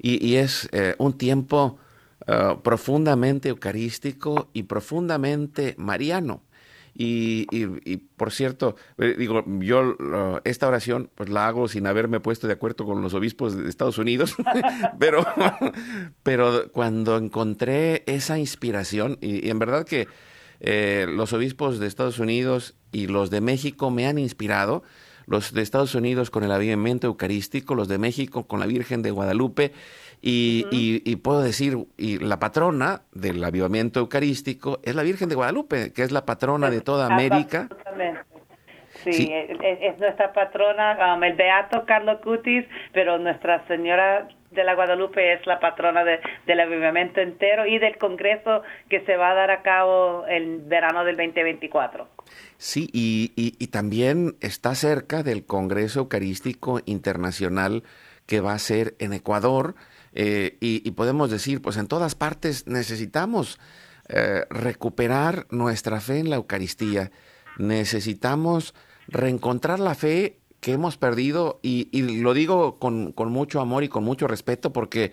y, 0.00 0.36
es 0.36 0.68
eh, 0.72 0.94
un 0.98 1.16
tiempo 1.16 1.78
Uh, 2.26 2.62
profundamente 2.62 3.50
eucarístico 3.50 4.48
y 4.54 4.62
profundamente 4.62 5.74
mariano. 5.76 6.40
Y, 6.96 7.96
por 8.16 8.30
cierto, 8.30 8.76
eh, 8.98 9.16
digo, 9.18 9.44
yo 9.58 9.96
esta 10.44 10.68
oración 10.68 11.10
pues 11.14 11.28
la 11.28 11.48
hago 11.48 11.66
sin 11.66 11.86
haberme 11.88 12.20
puesto 12.20 12.46
de 12.46 12.52
acuerdo 12.52 12.84
con 12.84 13.02
los 13.02 13.14
obispos 13.14 13.56
de 13.56 13.68
Estados 13.68 13.98
Unidos, 13.98 14.36
pero, 14.98 15.26
pero 16.22 16.70
cuando 16.70 17.16
encontré 17.16 18.04
esa 18.06 18.38
inspiración, 18.38 19.18
y, 19.20 19.48
en 19.48 19.58
verdad 19.58 19.84
que 19.84 20.06
eh, 20.60 21.06
los 21.08 21.32
obispos 21.32 21.80
de 21.80 21.88
Estados 21.88 22.20
Unidos 22.20 22.76
y 22.92 23.08
los 23.08 23.30
de 23.30 23.40
México 23.40 23.90
me 23.90 24.06
han 24.06 24.18
inspirado, 24.18 24.84
los 25.26 25.52
de 25.52 25.62
Estados 25.62 25.94
Unidos 25.94 26.30
con 26.30 26.44
el 26.44 26.52
avivamiento 26.52 27.06
eucarístico, 27.06 27.74
los 27.74 27.88
de 27.88 27.98
México 27.98 28.46
con 28.46 28.60
la 28.60 28.66
Virgen 28.66 29.02
de 29.02 29.10
Guadalupe, 29.10 29.72
y, 30.26 31.16
puedo 31.16 31.42
decir, 31.42 31.76
y 31.98 32.18
la 32.18 32.38
patrona 32.38 33.02
del 33.12 33.42
avivamiento 33.44 34.00
eucarístico 34.00 34.80
es 34.82 34.94
la 34.94 35.02
Virgen 35.02 35.28
de 35.28 35.34
Guadalupe, 35.34 35.92
que 35.92 36.02
es 36.02 36.12
la 36.12 36.24
patrona 36.24 36.70
de 36.70 36.80
toda 36.80 37.06
América. 37.06 37.68
Sí, 39.04 39.30
Es, 39.30 39.98
nuestra 39.98 40.32
patrona, 40.32 41.14
um, 41.14 41.22
el 41.24 41.34
Beato 41.34 41.84
Carlos 41.84 42.20
Cutis, 42.22 42.64
pero 42.92 43.18
Nuestra 43.18 43.66
Señora 43.66 44.28
de 44.50 44.64
la 44.64 44.74
Guadalupe 44.74 45.34
es 45.34 45.46
la 45.46 45.60
patrona 45.60 46.04
del 46.04 46.60
avivamiento 46.60 47.20
entero 47.20 47.66
y 47.66 47.78
del 47.78 47.98
congreso 47.98 48.62
que 48.88 49.00
se 49.04 49.16
va 49.16 49.32
a 49.32 49.34
dar 49.34 49.50
a 49.50 49.60
cabo 49.60 50.24
el 50.26 50.62
verano 50.62 51.04
del 51.04 51.16
2024. 51.16 52.08
Sí, 52.56 52.88
y, 52.94 53.32
y 53.36 53.66
también 53.66 54.36
está 54.40 54.74
cerca 54.74 55.22
del 55.22 55.44
Congreso 55.44 56.00
Eucarístico 56.00 56.80
Internacional 56.86 57.82
que 58.26 58.40
va 58.40 58.54
a 58.54 58.58
ser 58.58 58.94
en 59.00 59.12
Ecuador. 59.12 59.74
Eh, 60.16 60.56
y, 60.60 60.88
podemos 60.92 61.28
decir, 61.28 61.60
pues 61.60 61.76
en 61.76 61.88
todas 61.88 62.14
partes 62.14 62.68
necesitamos 62.68 63.58
eh, 64.08 64.44
recuperar 64.48 65.48
nuestra 65.50 66.00
fe 66.00 66.20
en 66.20 66.30
la 66.30 66.36
Eucaristía. 66.36 67.10
Necesitamos 67.58 68.74
reencontrar 69.08 69.80
la 69.80 69.96
fe 69.96 70.38
que 70.60 70.72
hemos 70.72 70.96
perdido 70.96 71.58
y, 71.62 71.88
lo 72.20 72.32
digo 72.32 72.78
con, 72.78 73.12
con, 73.12 73.32
mucho 73.32 73.60
amor 73.60 73.82
y 73.82 73.88
con 73.88 74.04
mucho 74.04 74.28
respeto 74.28 74.72
porque 74.72 75.12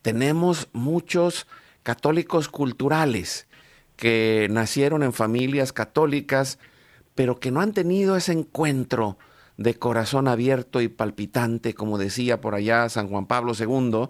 tenemos 0.00 0.68
muchos 0.72 1.48
católicos 1.82 2.48
culturales 2.48 3.48
que 3.96 4.46
nacieron 4.50 5.02
en 5.02 5.12
familias 5.12 5.72
católicas, 5.72 6.58
pero 7.16 7.40
que 7.40 7.50
no 7.50 7.60
han 7.60 7.72
tenido 7.72 8.16
ese 8.16 8.32
encuentro 8.32 9.18
de 9.56 9.74
corazón 9.74 10.28
abierto 10.28 10.80
y 10.80 10.88
palpitante, 10.88 11.74
como 11.74 11.98
decía 11.98 12.40
por 12.40 12.54
allá 12.54 12.88
San 12.88 13.08
Juan 13.08 13.26
Pablo 13.26 13.52
II, 13.58 14.08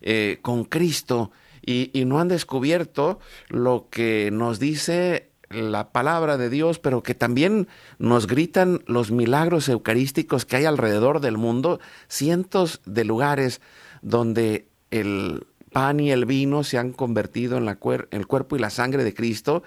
eh, 0.00 0.38
con 0.42 0.64
Cristo, 0.64 1.30
y, 1.64 1.90
y 1.92 2.04
no 2.04 2.20
han 2.20 2.28
descubierto 2.28 3.18
lo 3.48 3.88
que 3.90 4.30
nos 4.32 4.58
dice 4.58 5.28
la 5.50 5.92
palabra 5.92 6.36
de 6.36 6.50
Dios, 6.50 6.78
pero 6.78 7.02
que 7.02 7.14
también 7.14 7.68
nos 7.98 8.26
gritan 8.26 8.82
los 8.86 9.10
milagros 9.10 9.68
eucarísticos 9.68 10.44
que 10.44 10.56
hay 10.56 10.64
alrededor 10.64 11.20
del 11.20 11.38
mundo, 11.38 11.80
cientos 12.08 12.80
de 12.84 13.04
lugares 13.04 13.60
donde 14.02 14.68
el 14.90 15.46
pan 15.72 16.00
y 16.00 16.10
el 16.10 16.26
vino 16.26 16.64
se 16.64 16.78
han 16.78 16.92
convertido 16.92 17.56
en 17.58 17.64
la 17.64 17.78
el 18.10 18.26
cuerpo 18.26 18.56
y 18.56 18.58
la 18.58 18.70
sangre 18.70 19.04
de 19.04 19.14
Cristo 19.14 19.62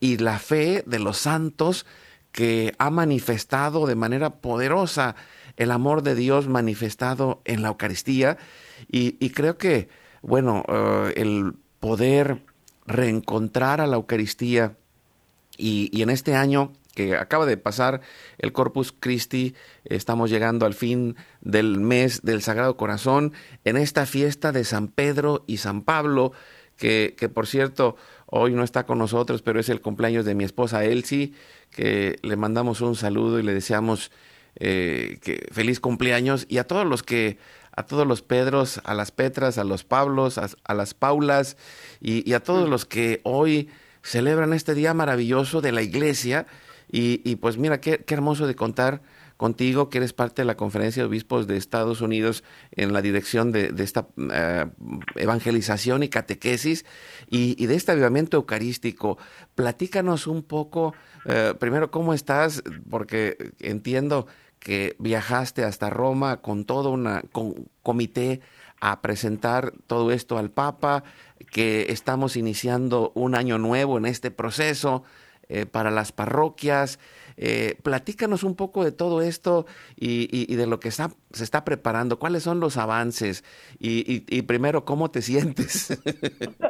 y 0.00 0.18
la 0.18 0.38
fe 0.38 0.82
de 0.86 0.98
los 0.98 1.18
santos 1.18 1.86
que 2.38 2.72
ha 2.78 2.90
manifestado 2.90 3.88
de 3.88 3.96
manera 3.96 4.38
poderosa 4.38 5.16
el 5.56 5.72
amor 5.72 6.04
de 6.04 6.14
Dios 6.14 6.46
manifestado 6.46 7.42
en 7.44 7.62
la 7.62 7.68
Eucaristía. 7.70 8.38
Y, 8.86 9.30
creo 9.30 9.58
que, 9.58 9.88
bueno, 10.22 10.62
eh, 10.68 11.14
el 11.16 11.54
poder 11.80 12.44
reencontrar 12.86 13.80
a 13.80 13.88
la 13.88 13.96
Eucaristía 13.96 14.76
y, 15.56 16.00
en 16.00 16.10
este 16.10 16.36
año 16.36 16.74
que 16.94 17.16
acaba 17.16 17.44
de 17.44 17.56
pasar 17.56 18.02
el 18.38 18.52
Corpus 18.52 18.92
Christi, 18.92 19.56
estamos 19.84 20.30
llegando 20.30 20.64
al 20.64 20.74
fin 20.74 21.16
del 21.40 21.80
mes 21.80 22.22
del 22.22 22.40
Sagrado 22.40 22.76
Corazón, 22.76 23.32
en 23.64 23.76
esta 23.76 24.06
fiesta 24.06 24.52
de 24.52 24.62
San 24.62 24.86
Pedro 24.86 25.42
y 25.48 25.56
San 25.56 25.82
Pablo, 25.82 26.30
que, 26.76 27.16
que 27.18 27.28
por 27.28 27.48
cierto, 27.48 27.96
hoy 28.30 28.52
no 28.52 28.62
está 28.62 28.84
con 28.84 28.98
nosotros, 28.98 29.42
pero 29.42 29.58
es 29.58 29.68
el 29.68 29.80
cumpleaños 29.80 30.24
de 30.24 30.34
mi 30.34 30.44
esposa 30.44 30.84
Elsie, 30.84 31.32
que 31.70 32.18
le 32.22 32.36
mandamos 32.36 32.80
un 32.80 32.94
saludo 32.94 33.38
y 33.38 33.42
le 33.42 33.54
deseamos 33.54 34.10
eh, 34.56 35.18
que 35.22 35.46
feliz 35.52 35.80
cumpleaños. 35.80 36.46
Y 36.48 36.58
a 36.58 36.64
todos 36.64 36.86
los 36.86 37.02
que 37.02 37.38
a 37.78 37.84
todos 37.86 38.08
los 38.08 38.22
Pedros, 38.22 38.80
a 38.84 38.92
las 38.92 39.12
Petras, 39.12 39.56
a 39.56 39.62
los 39.62 39.84
Pablos, 39.84 40.36
a, 40.36 40.74
las 40.74 40.94
Paulas 40.94 41.56
y, 42.00 42.32
a 42.32 42.40
todos 42.40 42.68
los 42.68 42.84
que 42.84 43.20
hoy 43.22 43.68
celebran 44.02 44.52
este 44.52 44.74
día 44.74 44.94
maravilloso 44.94 45.60
de 45.60 45.70
la 45.70 45.82
iglesia. 45.82 46.48
Y, 46.90 47.36
pues 47.36 47.56
mira, 47.56 47.80
qué, 47.80 47.98
qué 47.98 48.14
hermoso 48.14 48.48
de 48.48 48.56
contar 48.56 49.00
contigo, 49.38 49.88
que 49.88 49.98
eres 49.98 50.12
parte 50.12 50.42
de 50.42 50.46
la 50.46 50.56
Conferencia 50.56 51.04
de 51.04 51.08
Obispos 51.08 51.46
de 51.46 51.56
Estados 51.56 52.00
Unidos 52.00 52.42
en 52.72 52.92
la 52.92 53.00
dirección 53.00 53.52
de, 53.52 53.72
esta 53.78 54.08
eh, 54.32 54.66
evangelización 55.14 56.02
y 56.02 56.08
catequesis 56.08 56.84
y, 57.30 57.66
de 57.66 57.74
este 57.74 57.92
avivamiento 57.92 58.36
eucarístico. 58.36 59.18
Platícanos 59.54 60.26
un 60.26 60.42
poco, 60.42 60.94
eh, 61.26 61.54
primero, 61.58 61.90
cómo 61.90 62.14
estás, 62.14 62.62
porque 62.90 63.52
entiendo 63.60 64.26
que 64.58 64.96
viajaste 64.98 65.64
hasta 65.64 65.90
Roma 65.90 66.38
con 66.38 66.64
todo 66.64 66.90
un 66.90 67.68
comité 67.82 68.40
a 68.80 69.00
presentar 69.00 69.72
todo 69.86 70.12
esto 70.12 70.38
al 70.38 70.50
Papa, 70.50 71.04
que 71.50 71.86
estamos 71.90 72.36
iniciando 72.36 73.12
un 73.14 73.34
año 73.34 73.58
nuevo 73.58 73.98
en 73.98 74.06
este 74.06 74.30
proceso 74.30 75.02
eh, 75.48 75.66
para 75.66 75.90
las 75.90 76.12
parroquias. 76.12 76.98
Eh, 77.38 77.76
platícanos 77.82 78.42
un 78.42 78.54
poco 78.54 78.84
de 78.84 78.92
todo 78.92 79.22
esto 79.22 79.66
y, 79.96 80.54
de 80.54 80.66
lo 80.66 80.78
que 80.80 80.90
se 80.90 81.08
está 81.32 81.64
preparando. 81.64 82.18
¿Cuáles 82.18 82.42
son 82.42 82.60
los 82.60 82.76
avances? 82.76 83.44
Y, 83.78 84.42
primero, 84.42 84.84
¿cómo 84.84 85.10
te 85.10 85.22
sientes? 85.22 85.98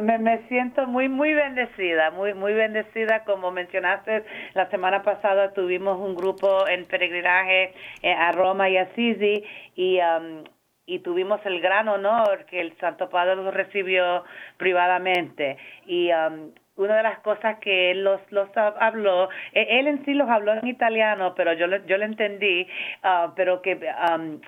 Bueno, 0.00 0.18
me, 0.22 0.38
siento 0.48 0.86
muy, 0.86 1.08
muy 1.08 1.34
bendecida, 1.34 2.10
muy, 2.10 2.32
muy 2.34 2.54
bendecida. 2.54 3.24
Como 3.24 3.50
mencionaste, 3.50 4.24
la 4.54 4.70
semana 4.70 5.02
pasada 5.02 5.52
tuvimos 5.52 5.98
un 5.98 6.14
grupo 6.14 6.66
en 6.66 6.86
peregrinaje 6.86 7.74
eh, 8.02 8.12
a 8.12 8.32
Roma 8.32 8.70
y 8.70 8.78
a 8.78 8.86
Sisi 8.94 9.44
y, 9.74 9.98
um, 10.00 10.44
y 10.86 11.00
tuvimos 11.00 11.44
el 11.44 11.60
gran 11.60 11.88
honor 11.88 12.46
que 12.46 12.60
el 12.60 12.76
Santo 12.78 13.10
Padre 13.10 13.36
los 13.36 13.52
recibió 13.52 14.24
privadamente. 14.56 15.58
Y 15.86 16.10
um, 16.12 16.52
una 16.76 16.96
de 16.96 17.02
las 17.02 17.18
cosas 17.18 17.58
que 17.58 17.90
él 17.90 18.02
los, 18.02 18.20
los 18.30 18.48
habló, 18.56 19.28
e, 19.52 19.78
él 19.78 19.88
en 19.88 20.04
sí 20.06 20.14
los 20.14 20.28
habló 20.30 20.54
en 20.54 20.66
italiano, 20.66 21.34
pero 21.34 21.52
yo, 21.52 21.66
yo 21.86 21.98
lo 21.98 22.04
entendí, 22.04 22.66
uh, 23.04 23.32
pero 23.36 23.60
que 23.60 23.74
um, 23.74 24.40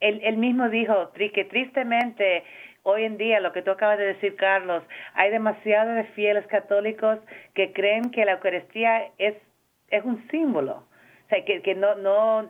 él, 0.00 0.20
él 0.24 0.36
mismo 0.38 0.68
dijo 0.70 1.12
que 1.12 1.44
tristemente 1.44 2.42
hoy 2.82 3.04
en 3.04 3.16
día, 3.16 3.40
lo 3.40 3.52
que 3.52 3.62
tú 3.62 3.70
acabas 3.70 3.98
de 3.98 4.06
decir, 4.06 4.36
Carlos, 4.36 4.82
hay 5.14 5.30
demasiados 5.30 6.06
fieles 6.14 6.46
católicos 6.46 7.18
que 7.54 7.72
creen 7.72 8.10
que 8.10 8.24
la 8.24 8.32
Eucaristía 8.32 9.10
es, 9.18 9.34
es 9.88 10.04
un 10.04 10.26
símbolo. 10.30 10.84
O 11.26 11.28
sea, 11.28 11.44
que, 11.44 11.62
que 11.62 11.74
no, 11.74 11.94
no, 11.94 12.48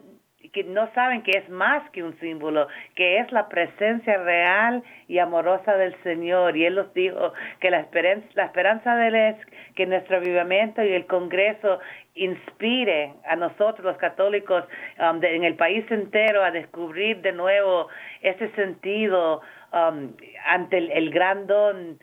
que 0.53 0.65
no 0.65 0.93
saben 0.95 1.23
que 1.23 1.39
es 1.39 1.49
más 1.49 1.89
que 1.91 2.03
un 2.03 2.19
símbolo, 2.19 2.67
que 2.95 3.19
es 3.19 3.31
la 3.31 3.49
presencia 3.49 4.19
real 4.19 4.83
y 5.07 5.19
amorosa 5.19 5.77
del 5.77 5.95
Señor. 6.03 6.57
Y 6.57 6.67
Él 6.67 6.75
nos 6.75 6.93
dijo 6.95 7.33
que 7.61 7.71
la 7.71 7.81
esperanza, 7.81 8.27
la 8.35 8.47
esperanza 8.47 8.97
de 8.97 9.09
Él 9.09 9.15
es 9.15 9.37
que 9.77 9.87
nuestro 9.87 10.17
avivamiento 10.17 10.83
y 10.83 10.93
el 10.93 11.07
Congreso 11.07 11.81
inspire 12.15 13.15
a 13.27 13.37
nosotros 13.37 13.85
los 13.85 13.97
católicos 13.97 14.65
um, 14.99 15.23
en 15.23 15.45
el 15.45 15.55
país 15.55 15.85
entero 15.91 16.43
a 16.45 16.51
descubrir 16.51 17.23
de 17.23 17.33
nuevo 17.33 17.89
ese 18.21 18.51
sentido 18.51 19.41
um, 19.73 20.13
ante 20.47 20.79
el, 20.79 20.91
el 20.91 21.11
gran 21.11 21.47
don 21.47 21.99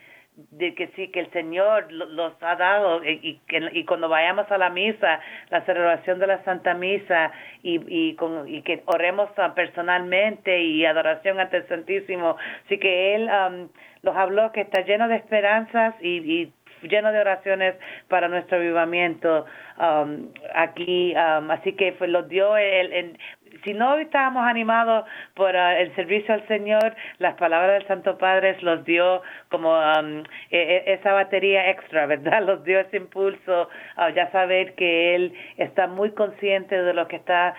de 0.51 0.73
que 0.73 0.87
sí, 0.95 1.09
que 1.09 1.19
el 1.19 1.31
Señor 1.31 1.91
los 1.91 2.33
ha 2.41 2.55
dado 2.55 3.03
y, 3.03 3.39
que, 3.47 3.69
y 3.73 3.83
cuando 3.85 4.07
vayamos 4.07 4.49
a 4.51 4.57
la 4.57 4.69
misa, 4.69 5.19
la 5.49 5.61
celebración 5.65 6.19
de 6.19 6.27
la 6.27 6.43
Santa 6.43 6.73
Misa 6.73 7.31
y, 7.61 7.81
y, 7.87 8.15
con, 8.15 8.47
y 8.47 8.61
que 8.61 8.81
oremos 8.85 9.29
personalmente 9.55 10.61
y 10.61 10.85
adoración 10.85 11.39
ante 11.39 11.57
el 11.57 11.67
Santísimo. 11.67 12.37
Así 12.65 12.77
que 12.77 13.15
Él 13.15 13.29
um, 13.29 13.69
los 14.01 14.15
habló 14.15 14.51
que 14.51 14.61
está 14.61 14.81
lleno 14.81 15.07
de 15.07 15.17
esperanzas 15.17 15.95
y, 16.01 16.51
lleno 16.81 17.11
de 17.11 17.19
oraciones 17.19 17.75
para 18.07 18.29
nuestro 18.29 18.57
avivamiento 18.57 19.45
um, 19.77 20.29
aquí. 20.55 21.13
Um, 21.13 21.51
así 21.51 21.73
que 21.73 21.91
pues, 21.91 22.09
los 22.09 22.29
dio 22.29 22.55
el, 22.55 23.17
si 23.63 23.73
no 23.73 23.97
estábamos 23.97 24.43
animados 24.45 25.05
por 25.33 25.55
ah, 25.55 25.79
el 25.79 25.93
servicio 25.95 26.33
al 26.33 26.47
Señor, 26.47 26.95
las 27.17 27.35
palabras 27.35 27.79
del 27.79 27.87
Santo 27.87 28.17
Padre 28.17 28.57
los 28.61 28.83
dio 28.85 29.21
como 29.49 29.71
um, 29.77 30.23
e, 30.51 30.83
e, 30.85 30.93
esa 30.93 31.13
batería 31.13 31.69
extra, 31.69 32.05
¿verdad? 32.13 32.43
Los 32.43 32.63
dio 32.63 32.79
ese 32.79 32.97
impulso 32.97 33.69
a 33.95 34.09
ya 34.11 34.31
saber 34.31 34.75
que 34.75 35.15
Él 35.15 35.33
está 35.57 35.87
muy 35.87 36.11
consciente 36.11 36.81
de 36.81 36.93
lo 36.93 37.07
que 37.07 37.17
está 37.17 37.55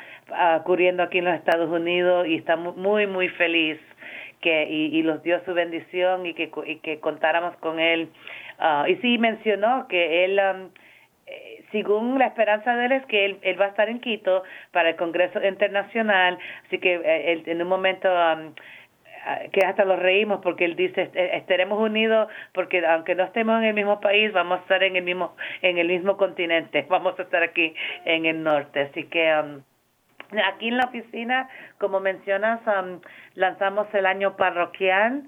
ocurriendo 0.59 1.03
aquí 1.03 1.19
en 1.19 1.25
los 1.25 1.35
Estados 1.35 1.71
Unidos 1.71 2.27
y 2.27 2.37
está 2.37 2.57
muy, 2.57 3.07
muy 3.07 3.29
feliz 3.31 3.79
que 4.41 4.65
y, 4.71 4.97
y 4.97 5.03
los 5.03 5.23
dio 5.23 5.45
su 5.45 5.53
bendición 5.55 6.25
y 6.25 6.35
que, 6.35 6.51
y 6.67 6.77
que 6.77 7.01
contáramos 7.01 7.57
con 7.57 7.79
Él. 7.81 8.09
Ah, 8.59 8.85
y 8.89 8.97
sí 8.97 9.19
mencionó 9.19 9.87
que 9.89 10.25
Él... 10.25 10.41
Um, 10.41 10.71
según 11.73 12.19
la 12.19 12.27
esperanza 12.27 12.75
de 12.77 12.87
él 12.87 12.93
es 12.93 13.07
que 13.07 13.25
él, 13.25 13.61
va 13.61 13.67
a 13.67 13.69
estar 13.69 13.89
en 13.89 14.01
Quito 14.01 14.43
para 14.73 14.91
el 14.91 14.97
Congreso 14.97 15.43
Internacional, 15.45 16.39
así 16.67 16.79
que 16.79 16.95
eh, 16.95 17.33
él, 17.33 17.43
en 17.47 17.63
un 17.63 17.69
momento 17.69 18.09
um, 18.09 18.55
ah, 19.25 19.39
que 19.53 19.65
hasta 19.65 19.85
lo 19.85 19.97
reímos 19.97 20.41
porque 20.43 20.65
él 20.65 20.77
dice 20.77 21.11
estaremos 21.15 21.79
unidos 21.79 22.29
porque 22.53 22.85
aunque 22.87 23.15
no 23.15 23.25
estemos 23.25 23.59
en 23.59 23.65
el 23.65 23.75
mismo 23.75 24.01
país 24.01 24.33
vamos 24.33 24.59
a 24.59 24.63
estar 24.63 24.83
en 24.83 24.97
el 24.97 25.05
mismo 25.05 25.37
en 25.63 25.79
el 25.79 25.89
mismo 25.89 26.17
continente 26.17 26.87
vamos 26.89 27.19
a 27.19 27.23
estar 27.23 27.43
aquí 27.43 27.75
en 28.05 28.27
el 28.27 28.43
norte 28.43 28.81
así 28.81 29.05
que 29.05 29.33
um, 29.39 29.63
aquí 30.47 30.69
en 30.69 30.77
la 30.77 30.87
oficina 30.87 31.49
como 31.79 32.01
mencionas 32.01 32.61
um, 32.67 33.01
lanzamos 33.35 33.93
el 33.95 34.07
año 34.07 34.37
parroquial. 34.37 35.25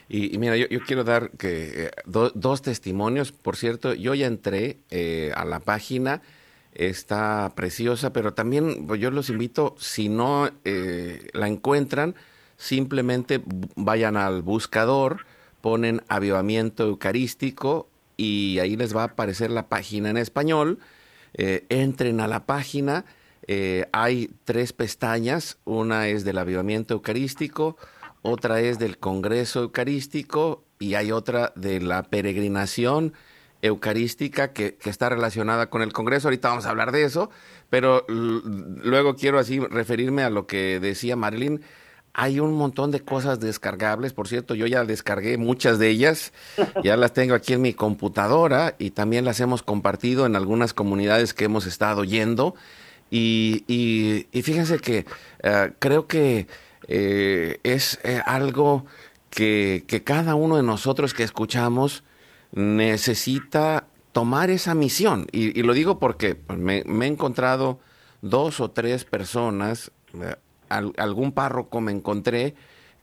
Y, 0.08 0.36
mira, 0.38 0.56
yo, 0.56 0.80
quiero 0.86 1.04
dar 1.04 1.30
que 1.30 1.86
eh, 1.86 1.90
dos 2.06 2.62
testimonios. 2.62 3.32
Por 3.32 3.56
cierto, 3.56 3.94
yo 3.94 4.14
ya 4.14 4.26
entré 4.26 4.78
eh, 4.90 5.32
a 5.34 5.44
la 5.44 5.60
página, 5.60 6.20
está 6.74 7.52
preciosa, 7.54 8.12
pero 8.12 8.34
también 8.34 8.86
pues, 8.86 9.00
yo 9.00 9.10
los 9.10 9.30
invito, 9.30 9.74
si 9.78 10.08
no 10.08 10.50
eh, 10.64 11.28
la 11.32 11.48
encuentran, 11.48 12.14
simplemente 12.56 13.42
vayan 13.76 14.16
al 14.16 14.42
buscador, 14.42 15.26
ponen 15.60 16.02
avivamiento 16.08 16.84
eucarístico 16.84 17.88
y 18.16 18.58
ahí 18.58 18.76
les 18.76 18.94
va 18.94 19.02
a 19.02 19.06
aparecer 19.06 19.50
la 19.50 19.68
página 19.68 20.10
en 20.10 20.18
español. 20.18 20.78
entren 21.32 22.20
a 22.20 22.28
la 22.28 22.46
página. 22.46 23.06
hay 23.92 24.30
tres 24.44 24.72
pestañas, 24.72 25.58
una 25.64 26.08
es 26.08 26.24
del 26.24 26.38
avivamiento 26.38 26.94
eucarístico, 26.94 27.76
otra 28.26 28.60
es 28.60 28.78
del 28.78 28.96
Congreso 28.96 29.60
Eucarístico 29.60 30.64
y 30.78 30.94
hay 30.94 31.12
otra 31.12 31.52
de 31.56 31.82
la 31.82 32.04
peregrinación 32.04 33.12
eucarística 33.60 34.54
que, 34.54 34.78
está 34.86 35.10
relacionada 35.10 35.68
con 35.68 35.82
el 35.82 35.92
Congreso. 35.92 36.28
Ahorita 36.28 36.48
vamos 36.48 36.64
a 36.64 36.70
hablar 36.70 36.90
de 36.90 37.04
eso, 37.04 37.28
pero 37.68 38.06
luego 38.08 39.14
quiero 39.14 39.38
así 39.38 39.60
referirme 39.60 40.22
a 40.22 40.30
lo 40.30 40.46
que 40.46 40.80
decía 40.80 41.16
Marilyn. 41.16 41.60
Hay 42.14 42.40
un 42.40 42.54
montón 42.54 42.90
de 42.90 43.00
cosas 43.00 43.40
descargables, 43.40 44.14
por 44.14 44.26
cierto, 44.26 44.54
yo 44.54 44.66
ya 44.66 44.84
descargué 44.84 45.36
muchas 45.36 45.78
de 45.78 45.90
ellas, 45.90 46.32
ya 46.82 46.96
las 46.96 47.12
tengo 47.12 47.34
aquí 47.34 47.52
en 47.52 47.60
mi 47.60 47.74
computadora 47.74 48.74
y 48.78 48.92
también 48.92 49.26
las 49.26 49.38
hemos 49.40 49.62
compartido 49.62 50.24
en 50.24 50.34
algunas 50.34 50.72
comunidades 50.72 51.34
que 51.34 51.44
hemos 51.44 51.66
estado 51.66 52.04
yendo. 52.04 52.54
Y, 53.10 54.26
fíjense 54.32 54.78
que 54.78 55.04
eh, 55.42 55.72
creo 55.78 56.06
que 56.06 56.48
eh, 56.88 57.60
es 57.62 57.98
eh, 58.04 58.20
algo 58.24 58.84
que, 59.30 59.84
cada 60.04 60.34
uno 60.34 60.56
de 60.56 60.62
nosotros 60.62 61.14
que 61.14 61.22
escuchamos 61.22 62.04
necesita 62.52 63.86
tomar 64.12 64.50
esa 64.50 64.74
misión. 64.74 65.26
Y, 65.32 65.62
lo 65.62 65.72
digo 65.72 65.98
porque 65.98 66.34
pues, 66.34 66.58
me, 66.58 66.78
he 66.78 67.06
encontrado 67.06 67.80
dos 68.22 68.60
o 68.60 68.70
tres 68.70 69.04
personas, 69.04 69.92
eh, 70.14 70.36
algún 70.68 71.32
párroco 71.32 71.80
me 71.80 71.92
encontré 71.92 72.54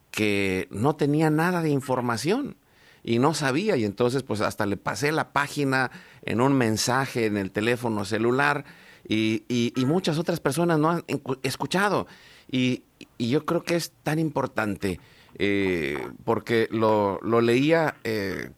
que 0.09 0.67
no 0.71 0.95
tenía 0.95 1.29
nada 1.29 1.61
de 1.61 1.69
información 1.69 2.57
y 3.03 3.19
no 3.19 3.33
sabía 3.33 3.77
y 3.77 3.85
entonces 3.85 4.23
pues 4.23 4.41
hasta 4.41 4.65
le 4.65 4.77
pasé 4.77 5.11
la 5.11 5.31
página 5.31 5.89
en 6.23 6.41
un 6.41 6.53
mensaje 6.53 7.25
en 7.25 7.37
el 7.37 7.51
teléfono 7.51 8.03
celular 8.03 8.65
y, 9.07 9.43
y 9.47 9.85
muchas 9.85 10.17
otras 10.17 10.39
personas 10.39 10.79
no 10.79 10.91
han 10.91 11.05
escuchado 11.43 12.07
y, 12.51 12.83
yo 13.29 13.45
creo 13.45 13.63
que 13.63 13.75
es 13.75 13.91
tan 14.03 14.19
importante 14.19 14.99
eh, 15.35 15.97
porque 16.23 16.67
lo, 16.71 17.19
leía 17.41 17.95
eh, 18.03 18.51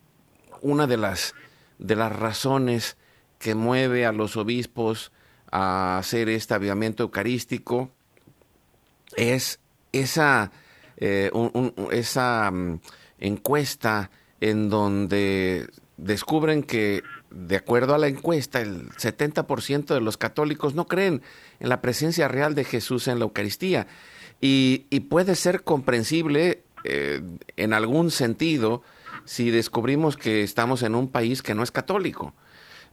una 0.62 0.88
de 0.88 0.98
las, 0.98 1.36
de 1.80 1.96
las 1.96 2.14
razones 2.14 2.98
que 3.40 3.56
mueve 3.56 4.06
a 4.06 4.12
los 4.12 4.38
obispos 4.38 5.12
a 5.52 5.98
hacer 5.98 6.30
este 6.30 6.54
avivamiento 6.54 7.04
eucarístico 7.04 7.92
es 9.16 9.60
esa, 9.92 10.52
eh, 10.98 11.32
esa 11.92 12.50
mm, 12.52 12.80
encuesta 13.20 14.10
en 14.42 14.70
donde 14.70 15.70
descubren 15.98 16.64
que, 16.64 17.04
de 17.30 17.56
acuerdo 17.56 17.94
a 17.94 17.98
la 17.98 18.08
encuesta, 18.08 18.62
el 18.62 18.90
70% 18.90 19.94
de 19.94 20.02
los 20.02 20.18
católicos 20.18 20.74
no 20.74 20.88
creen 20.88 21.22
en 21.60 21.70
la 21.70 21.82
presencia 21.82 22.28
real 22.28 22.56
de 22.56 22.64
Jesús 22.64 23.08
en 23.08 23.20
la 23.20 23.26
Eucaristía. 23.26 23.88
Y, 24.46 25.00
puede 25.10 25.36
ser 25.36 25.64
comprensible 25.64 26.66
eh, 26.84 27.22
en 27.56 27.72
algún 27.72 28.12
sentido 28.12 28.82
si 29.24 29.52
descubrimos 29.52 30.18
que 30.18 30.44
estamos 30.44 30.84
en 30.84 30.96
un 30.96 31.08
país 31.08 31.42
que 31.42 31.56
no 31.56 31.64
es 31.64 31.72
católico. 31.72 32.34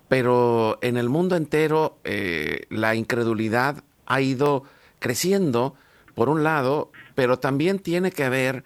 Pero 0.06 0.78
en 0.80 0.96
el 0.96 1.08
mundo 1.08 1.34
entero 1.34 1.98
eh, 2.04 2.66
la 2.70 2.94
incredulidad 2.94 3.82
ha 4.06 4.20
ido 4.20 4.62
creciendo, 5.00 5.74
por 6.14 6.28
un 6.28 6.44
lado, 6.44 6.92
pero 7.16 7.40
también 7.40 7.80
tiene 7.80 8.12
que 8.12 8.28
ver 8.28 8.62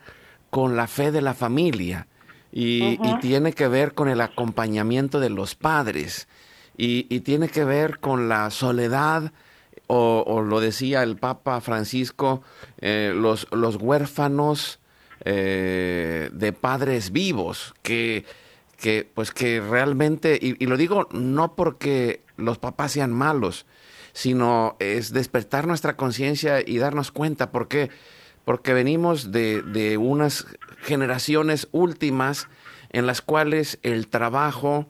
con 0.51 0.77
la 0.77 0.87
fe 0.87 1.11
de 1.11 1.23
la 1.23 1.33
familia 1.33 2.07
y, 2.53 2.99
tiene 3.23 3.55
que 3.55 3.67
ver 3.67 3.95
con 3.95 4.11
el 4.11 4.21
acompañamiento 4.21 5.21
de 5.21 5.31
los 5.31 5.55
padres 5.55 6.29
y, 6.77 7.21
tiene 7.21 7.49
que 7.49 7.65
ver 7.65 7.99
con 7.99 8.29
la 8.29 8.51
soledad 8.51 9.33
o, 9.87 10.43
lo 10.43 10.61
decía 10.61 11.03
el 11.03 11.17
Papa 11.17 11.61
Francisco, 11.61 12.43
eh, 12.81 13.13
los, 13.15 13.47
los, 13.53 13.77
huérfanos 13.77 14.81
eh, 15.25 16.31
de 16.33 16.53
padres 16.53 17.13
vivos, 17.13 17.75
que, 17.83 18.25
que, 18.79 19.09
pues 19.15 19.31
que 19.31 19.61
realmente, 19.61 20.39
y, 20.41 20.65
lo 20.67 20.77
digo 20.77 21.09
no 21.13 21.55
porque 21.55 22.23
los 22.37 22.59
papás 22.59 22.93
sean 22.93 23.13
malos, 23.13 23.67
sino 24.13 24.77
es 24.79 25.13
despertar 25.13 25.67
nuestra 25.67 25.97
conciencia 25.97 26.61
y 26.65 26.79
darnos 26.79 27.11
cuenta, 27.11 27.51
porque 27.51 27.91
porque 28.45 28.75
venimos 28.75 29.33
de, 29.33 29.63
de 29.63 29.97
unas 29.97 30.47
generaciones 30.83 31.67
últimas 31.73 32.49
en 32.91 33.07
las 33.07 33.23
cuales 33.23 33.79
el 33.83 34.07
trabajo, 34.07 34.87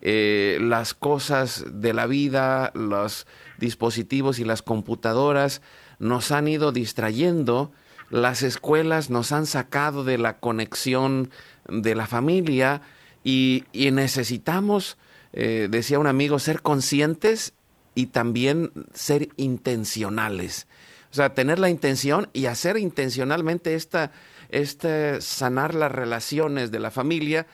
eh, 0.00 0.58
las 0.60 0.94
cosas 0.94 1.64
de 1.68 1.92
la 1.92 2.06
vida, 2.06 2.70
los 2.74 3.26
dispositivos 3.62 4.38
y 4.38 4.44
las 4.44 4.60
computadoras 4.60 5.62
nos 5.98 6.32
han 6.32 6.48
ido 6.48 6.72
distrayendo, 6.72 7.72
las 8.10 8.42
escuelas 8.42 9.08
nos 9.08 9.32
han 9.32 9.46
sacado 9.46 10.04
de 10.04 10.18
la 10.18 10.38
conexión 10.38 11.30
de 11.68 11.94
la 11.94 12.06
familia 12.06 12.82
y, 13.24 13.64
necesitamos, 13.72 14.98
eh, 15.32 15.68
decía 15.70 15.98
un 15.98 16.08
amigo, 16.08 16.38
ser 16.38 16.60
conscientes 16.60 17.54
y 17.94 18.06
también 18.06 18.72
ser 18.92 19.28
intencionales. 19.36 20.66
O 21.12 21.14
sea, 21.14 21.34
tener 21.34 21.58
la 21.58 21.70
intención 21.70 22.28
y 22.32 22.46
hacer 22.46 22.76
intencionalmente 22.78 23.74
esta, 23.74 24.10
este 24.48 25.20
sanar 25.20 25.74
las 25.74 25.92
relaciones 25.92 26.70
de 26.70 26.80
la 26.80 26.90
familia 26.90 27.46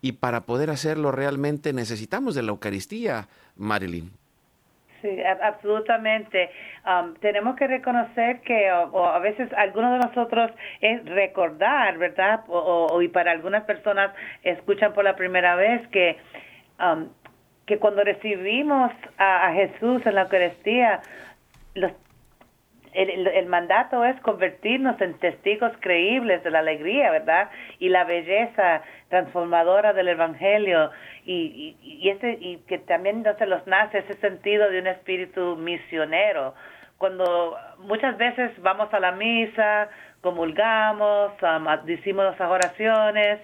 y 0.00 0.12
para 0.12 0.46
poder 0.46 0.70
hacerlo 0.70 1.10
realmente 1.10 1.72
necesitamos 1.72 2.34
de 2.34 2.42
la 2.42 2.50
Eucaristía, 2.50 3.28
Marilyn. 3.56 4.12
Sí, 5.02 5.22
absolutamente. 5.42 6.50
Um, 6.86 7.14
tenemos 7.14 7.56
que 7.56 7.66
reconocer 7.66 8.40
que 8.40 8.68
a 8.68 9.18
veces 9.18 9.52
algunos 9.54 9.92
de 9.92 10.08
nosotros 10.08 10.50
es 10.80 11.04
recordar, 11.04 11.98
¿verdad? 11.98 12.40
O, 12.48 13.00
y 13.02 13.08
para 13.08 13.32
algunas 13.32 13.64
personas 13.64 14.12
escuchan 14.42 14.92
por 14.94 15.04
la 15.04 15.16
primera 15.16 15.54
vez 15.56 15.86
que 15.88 16.16
um, 16.80 17.08
que 17.66 17.78
cuando 17.78 18.04
recibimos 18.04 18.92
a 19.18 19.52
Jesús 19.52 20.06
en 20.06 20.14
la 20.14 20.22
Eucaristía, 20.22 21.02
los 21.74 21.92
el, 22.96 23.46
mandato 23.46 24.04
es 24.04 24.18
convertirnos 24.20 25.00
en 25.00 25.14
testigos 25.18 25.72
creíbles 25.80 26.42
de 26.42 26.50
la 26.50 26.60
alegría, 26.60 27.10
¿verdad? 27.10 27.50
Y 27.78 27.90
la 27.90 28.04
belleza 28.04 28.82
transformadora 29.08 29.92
del 29.92 30.08
Evangelio 30.08 30.90
y, 31.24 31.76
y, 31.82 32.08
ese, 32.08 32.38
y 32.40 32.56
que 32.66 32.78
también 32.78 33.24
se 33.38 33.46
los 33.46 33.66
nace 33.66 33.98
ese 33.98 34.14
sentido 34.14 34.70
de 34.70 34.80
un 34.80 34.86
espíritu 34.86 35.56
misionero. 35.56 36.54
Cuando 36.98 37.56
muchas 37.78 38.16
veces 38.16 38.50
vamos 38.62 38.92
a 38.94 39.00
la 39.00 39.12
misa, 39.12 39.90
comulgamos, 40.22 41.32
um, 41.42 41.86
decimos 41.86 42.24
las 42.24 42.40
oraciones, 42.40 43.40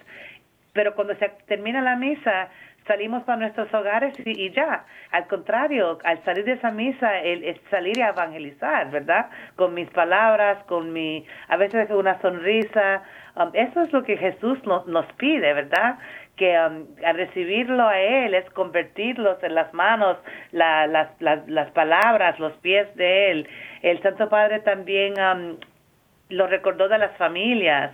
pero 0.73 0.95
cuando 0.95 1.15
se 1.17 1.29
termina 1.47 1.83
la 1.83 1.97
misa, 1.97 2.49
salimos 2.87 3.23
para 3.25 3.39
nuestros 3.39 3.73
hogares 3.75 4.15
y, 4.25 4.51
ya. 4.51 4.85
Al 5.11 5.27
contrario, 5.27 5.99
al 6.05 6.23
salir 6.25 6.45
de 6.45 6.53
esa 6.53 6.71
misa, 6.71 7.19
el, 7.21 7.61
salir 7.71 8.03
a 8.03 8.11
evangelizar, 8.11 8.91
¿verdad? 8.91 9.31
Con 9.57 9.75
mis 9.75 9.89
palabras, 9.91 10.63
con 10.65 10.93
mi, 10.93 11.25
a 11.49 11.57
veces 11.57 11.91
una 11.91 12.21
sonrisa. 12.21 13.03
Um, 13.35 13.51
eso 13.55 13.83
es 13.83 13.93
lo 13.93 14.03
que 14.03 14.17
Jesús 14.17 14.59
nos 14.65 15.07
pide, 15.15 15.53
¿verdad? 15.55 15.99
que 16.37 16.59
um, 16.59 16.87
al 17.05 17.17
recibirlo 17.17 17.87
a 17.87 18.01
Él 18.01 18.35
es 18.35 18.49
convertirlos 18.51 19.43
en 19.43 19.55
las 19.55 19.73
manos, 19.75 20.17
las, 20.51 20.89
las, 21.21 21.71
palabras, 21.73 22.39
los 22.39 22.53
pies 22.55 22.95
de 22.97 23.31
Él. 23.31 23.49
El 23.83 24.03
Santo 24.03 24.29
Padre 24.29 24.61
también 24.61 25.15
um, 25.21 25.57
lo 26.31 26.47
recordó 26.47 26.89
de 26.89 26.99
las 26.99 27.17
familias, 27.17 27.93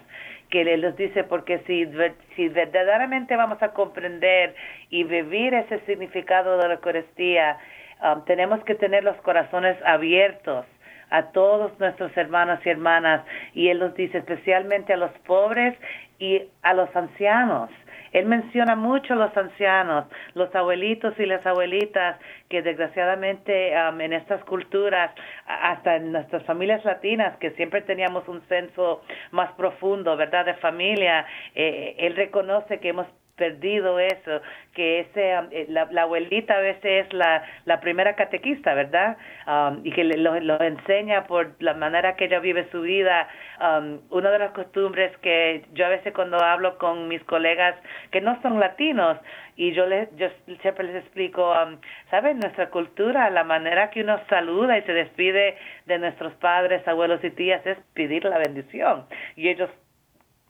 que 0.50 0.62
Él 0.62 0.82
nos 0.82 0.96
dice, 0.96 1.24
porque 1.24 1.60
si, 1.66 1.88
si 2.36 2.48
verdaderamente 2.48 3.36
vamos 3.36 3.62
a 3.62 3.72
comprender 3.72 4.54
y 4.90 5.04
vivir 5.04 5.54
ese 5.54 5.80
significado 5.80 6.58
de 6.58 6.68
la 6.68 6.74
Eucaristía, 6.74 7.58
um, 8.02 8.24
tenemos 8.24 8.62
que 8.64 8.74
tener 8.74 9.04
los 9.04 9.16
corazones 9.18 9.76
abiertos 9.84 10.66
a 11.10 11.22
todos 11.32 11.78
nuestros 11.78 12.16
hermanos 12.16 12.60
y 12.64 12.70
hermanas. 12.70 13.24
Y 13.54 13.68
él 13.68 13.78
nos 13.78 13.94
dice 13.94 14.18
especialmente 14.18 14.92
a 14.92 14.96
los 14.96 15.12
pobres 15.26 15.76
y 16.18 16.42
a 16.62 16.74
los 16.74 16.94
ancianos 16.94 17.70
él 18.12 18.26
menciona 18.26 18.76
mucho 18.76 19.14
a 19.14 19.16
los 19.16 19.36
ancianos, 19.36 20.06
los 20.34 20.54
abuelitos 20.54 21.14
y 21.18 21.26
las 21.26 21.44
abuelitas, 21.46 22.18
que 22.48 22.62
desgraciadamente 22.62 23.72
en 23.74 24.12
estas 24.12 24.42
culturas, 24.44 25.10
hasta 25.46 25.96
en 25.96 26.12
nuestras 26.12 26.42
familias 26.44 26.84
latinas, 26.84 27.36
que 27.38 27.50
siempre 27.52 27.82
teníamos 27.82 28.26
un 28.28 28.40
censo 28.48 29.02
más 29.30 29.52
profundo, 29.52 30.16
¿verdad?, 30.16 30.46
de 30.46 30.54
familia, 30.54 31.26
eh, 31.54 31.94
él 31.98 32.16
reconoce 32.16 32.80
que 32.80 32.88
hemos 32.90 33.06
perdido 33.38 33.98
eso, 33.98 34.42
que 34.74 35.00
ese, 35.00 35.38
um, 35.38 35.48
eh, 35.50 35.66
la, 35.68 36.02
abuelita 36.02 36.56
a 36.56 36.60
veces 36.60 37.06
es 37.06 37.12
la, 37.14 37.42
la 37.64 37.80
primera 37.80 38.14
catequista, 38.14 38.74
¿verdad? 38.74 39.16
Um, 39.46 39.80
y 39.84 39.92
que 39.92 40.04
lo, 40.04 40.38
lo, 40.40 40.60
enseña 40.60 41.26
por 41.26 41.54
la 41.60 41.74
manera 41.74 42.16
que 42.16 42.26
ella 42.26 42.40
vive 42.40 42.68
su 42.70 42.82
vida. 42.82 43.28
Um, 43.60 44.00
una 44.10 44.30
de 44.30 44.38
las 44.38 44.52
costumbres 44.52 45.16
que 45.18 45.64
yo 45.72 45.86
a 45.86 45.88
veces 45.88 46.12
cuando 46.12 46.38
hablo 46.38 46.76
con 46.78 47.08
mis 47.08 47.22
colegas 47.24 47.74
que 48.10 48.20
no 48.20 48.40
son 48.42 48.60
latinos, 48.60 49.16
y 49.56 49.72
yo, 49.72 49.86
les, 49.86 50.08
yo 50.16 50.28
siempre 50.62 50.84
les 50.84 51.02
explico, 51.02 51.50
um, 51.50 51.78
¿saben? 52.10 52.38
Nuestra 52.38 52.70
cultura, 52.70 53.28
la 53.30 53.42
manera 53.42 53.90
que 53.90 54.02
uno 54.02 54.20
saluda 54.28 54.78
y 54.78 54.82
se 54.82 54.92
despide 54.92 55.56
de 55.86 55.98
nuestros 55.98 56.32
padres, 56.34 56.86
abuelos 56.86 57.22
y 57.24 57.30
tías 57.30 57.66
es 57.66 57.76
pedir 57.92 58.24
la 58.24 58.38
bendición. 58.38 59.06
Y 59.34 59.48
ellos 59.48 59.68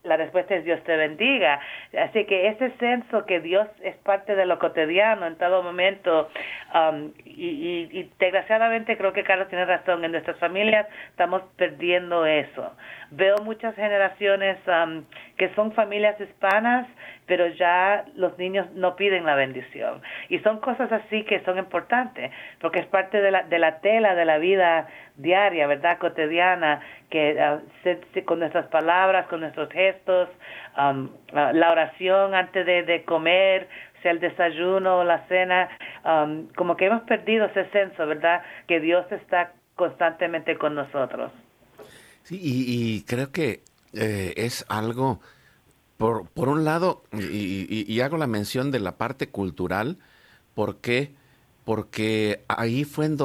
la 0.09 0.17
respuesta 0.17 0.55
es 0.55 0.65
Dios 0.65 0.83
te 0.85 0.97
bendiga. 0.97 1.61
Así 1.99 2.25
que 2.25 2.49
ese 2.49 2.71
senso 2.79 3.27
que 3.27 3.41
Dios 3.41 3.69
es 3.83 3.97
parte 3.97 4.35
de 4.35 4.47
lo 4.47 4.59
cotidiano 4.59 5.27
en 5.27 5.37
todo 5.37 5.63
momento, 5.63 6.29
um, 6.75 7.13
y, 7.25 7.89
y, 7.93 8.11
desgraciadamente 8.19 8.97
creo 8.97 9.13
que 9.13 9.23
Carlos 9.23 9.49
tiene 9.49 9.65
razón, 9.65 10.05
en 10.05 10.13
nuestras 10.13 10.39
familias 10.39 10.87
estamos 11.11 11.43
perdiendo 11.57 12.27
eso. 12.27 12.73
Veo 13.11 13.37
muchas 13.39 13.75
generaciones 13.75 14.59
um, 14.67 15.05
que 15.37 15.49
son 15.55 15.73
familias 15.73 16.21
hispanas, 16.21 16.87
pero 17.27 17.47
ya 17.47 18.05
los 18.17 18.37
niños 18.39 18.67
no 18.75 18.97
piden 18.97 19.25
la 19.25 19.35
bendición. 19.35 20.03
Y 20.29 20.41
son 20.41 20.61
cosas 20.61 20.93
así 20.93 21.25
que 21.25 21.41
son 21.41 21.59
importantes, 21.59 22.31
porque 22.61 22.81
es 22.81 22.87
parte 22.87 23.21
de 23.21 23.31
la, 23.31 23.43
de 23.45 23.59
la 23.59 23.81
tela 23.81 24.15
de 24.15 24.25
la 24.25 24.39
vida 24.39 24.89
diaria, 25.17 25.67
¿verdad? 25.67 25.99
Cotidiana, 25.99 26.81
que 27.11 27.37
uh, 27.41 28.25
con 28.25 28.41
nuestras 28.41 28.67
palabras, 28.67 29.27
con 29.29 29.41
nuestros 29.41 29.71
gestos, 29.71 30.29
um, 30.77 31.09
la 31.33 31.71
oración 31.71 32.35
antes 32.35 32.67
de, 32.67 32.83
de 32.83 33.05
comer, 33.05 33.69
sea 34.03 34.13
el 34.13 34.21
desayuno 34.21 34.99
o 34.99 35.05
la 35.05 35.27
cena, 35.29 35.69
um, 36.05 36.49
como 36.55 36.77
que 36.77 36.87
hemos 36.87 37.03
perdido 37.03 37.47
ese 37.47 37.65
senso, 37.71 38.07
¿verdad? 38.07 38.43
Que 38.67 38.81
Dios 38.81 39.11
está 39.13 39.53
constantemente 39.77 40.57
con 40.57 40.75
nosotros. 40.75 41.33
Sí, 42.29 42.39
y, 42.43 43.03
creo 43.05 43.33
que 43.33 43.63
eh, 43.95 44.35
es 44.37 44.67
algo, 44.69 45.19
por, 45.97 46.29
por 46.29 46.51
un 46.51 46.63
lado, 46.63 47.03
y, 47.11 48.01
hago 48.01 48.19
la 48.19 48.27
mención 48.27 48.71
de 48.71 48.81
la 48.81 48.99
parte 48.99 49.31
cultural, 49.31 49.97
¿por 50.55 50.77
qué? 50.77 51.15
Porque 51.65 52.45
ahí 52.47 52.85
fue 52.85 53.07
en, 53.07 53.17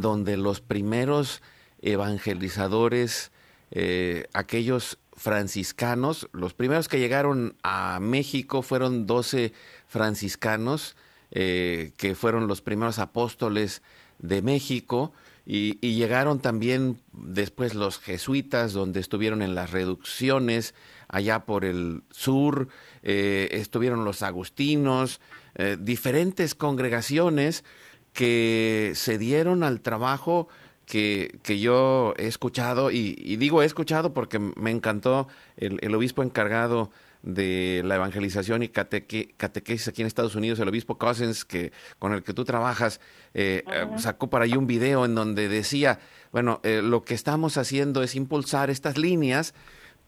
donde 0.00 0.36
los 0.36 0.60
primeros 0.60 1.40
evangelizadores, 1.82 3.30
eh, 3.70 4.26
aquellos 4.32 4.98
franciscanos, 5.16 6.28
los 6.32 6.52
primeros 6.52 6.88
que 6.88 6.98
llegaron 6.98 7.54
a 7.62 8.00
México 8.00 8.62
fueron 8.62 9.06
12 9.06 9.52
franciscanos, 9.86 10.96
eh, 11.30 11.92
que 11.96 12.16
fueron 12.16 12.48
los 12.48 12.60
primeros 12.60 12.98
apóstoles 12.98 13.82
de 14.18 14.42
México, 14.42 15.12
y, 15.44 15.74
llegaron 15.94 16.38
también 16.40 17.00
después 17.12 17.74
los 17.74 17.98
jesuitas, 17.98 18.72
donde 18.72 19.00
estuvieron 19.00 19.42
en 19.42 19.54
las 19.54 19.70
reducciones, 19.70 20.74
allá 21.08 21.40
por 21.40 21.64
el 21.64 22.02
sur, 22.10 22.68
eh, 23.02 23.48
estuvieron 23.52 24.04
los 24.04 24.22
agustinos, 24.22 25.20
eh, 25.56 25.76
diferentes 25.78 26.54
congregaciones 26.54 27.64
que 28.12 28.92
se 28.94 29.18
dieron 29.18 29.64
al 29.64 29.80
trabajo 29.80 30.48
que, 30.86 31.38
que 31.42 31.58
yo 31.58 32.14
he 32.18 32.26
escuchado, 32.26 32.90
y, 32.90 33.14
digo 33.36 33.62
he 33.62 33.66
escuchado 33.66 34.12
porque 34.12 34.38
me 34.38 34.70
encantó 34.70 35.28
el 35.56 35.94
obispo 35.94 36.22
encargado 36.22 36.90
de 37.22 37.82
la 37.84 37.96
evangelización 37.96 38.62
y 38.62 38.68
catequesis 38.68 39.88
aquí 39.88 40.02
en 40.02 40.08
Estados 40.08 40.34
Unidos, 40.34 40.58
el 40.58 40.68
obispo 40.68 40.98
Cousins, 40.98 41.44
que, 41.44 41.72
con 41.98 42.12
el 42.12 42.22
que 42.22 42.34
tú 42.34 42.44
trabajas, 42.44 43.00
eh, 43.32 43.62
eh, 43.72 43.86
sacó 43.98 44.28
por 44.28 44.42
ahí 44.42 44.56
un 44.56 44.66
video 44.66 45.04
en 45.04 45.14
donde 45.14 45.48
decía, 45.48 46.00
bueno, 46.32 46.60
eh, 46.64 46.80
lo 46.82 47.04
que 47.04 47.14
estamos 47.14 47.56
haciendo 47.56 48.02
es 48.02 48.16
impulsar 48.16 48.70
estas 48.70 48.98
líneas, 48.98 49.54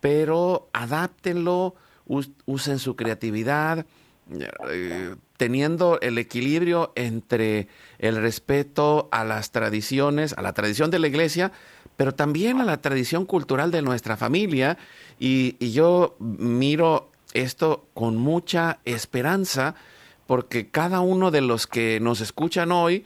pero 0.01 0.69
adáptenlo, 0.73 1.77
usen 2.07 2.79
su 2.79 2.97
creatividad, 2.97 3.87
teniendo 5.37 5.99
el 6.01 6.19
equilibrio 6.19 6.93
entre 6.97 7.69
el 7.99 8.17
respeto 8.17 9.09
a 9.13 9.25
las 9.25 9.53
tradiciones, 9.53 10.33
a 10.35 10.43
la 10.43 10.53
tradición 10.53 10.91
de 10.91 10.99
la 10.99 11.09
iglesia, 11.09 11.53
pero 11.97 12.15
también 12.15 12.61
a 12.61 12.65
la 12.65 12.81
tradición 12.81 13.27
cultural 13.27 13.71
de 13.71 13.83
nuestra 13.83 14.17
familia. 14.17 14.79
Y, 15.19 15.57
yo 15.73 16.17
miro 16.19 17.11
esto 17.33 17.87
con 17.95 18.17
mucha 18.17 18.79
esperanza 18.85 19.75
porque 20.27 20.69
cada 20.69 21.01
uno 21.01 21.31
de 21.31 21.41
los 21.41 21.67
que 21.67 21.99
nos 22.01 22.21
escuchan 22.21 22.73
hoy 22.73 23.05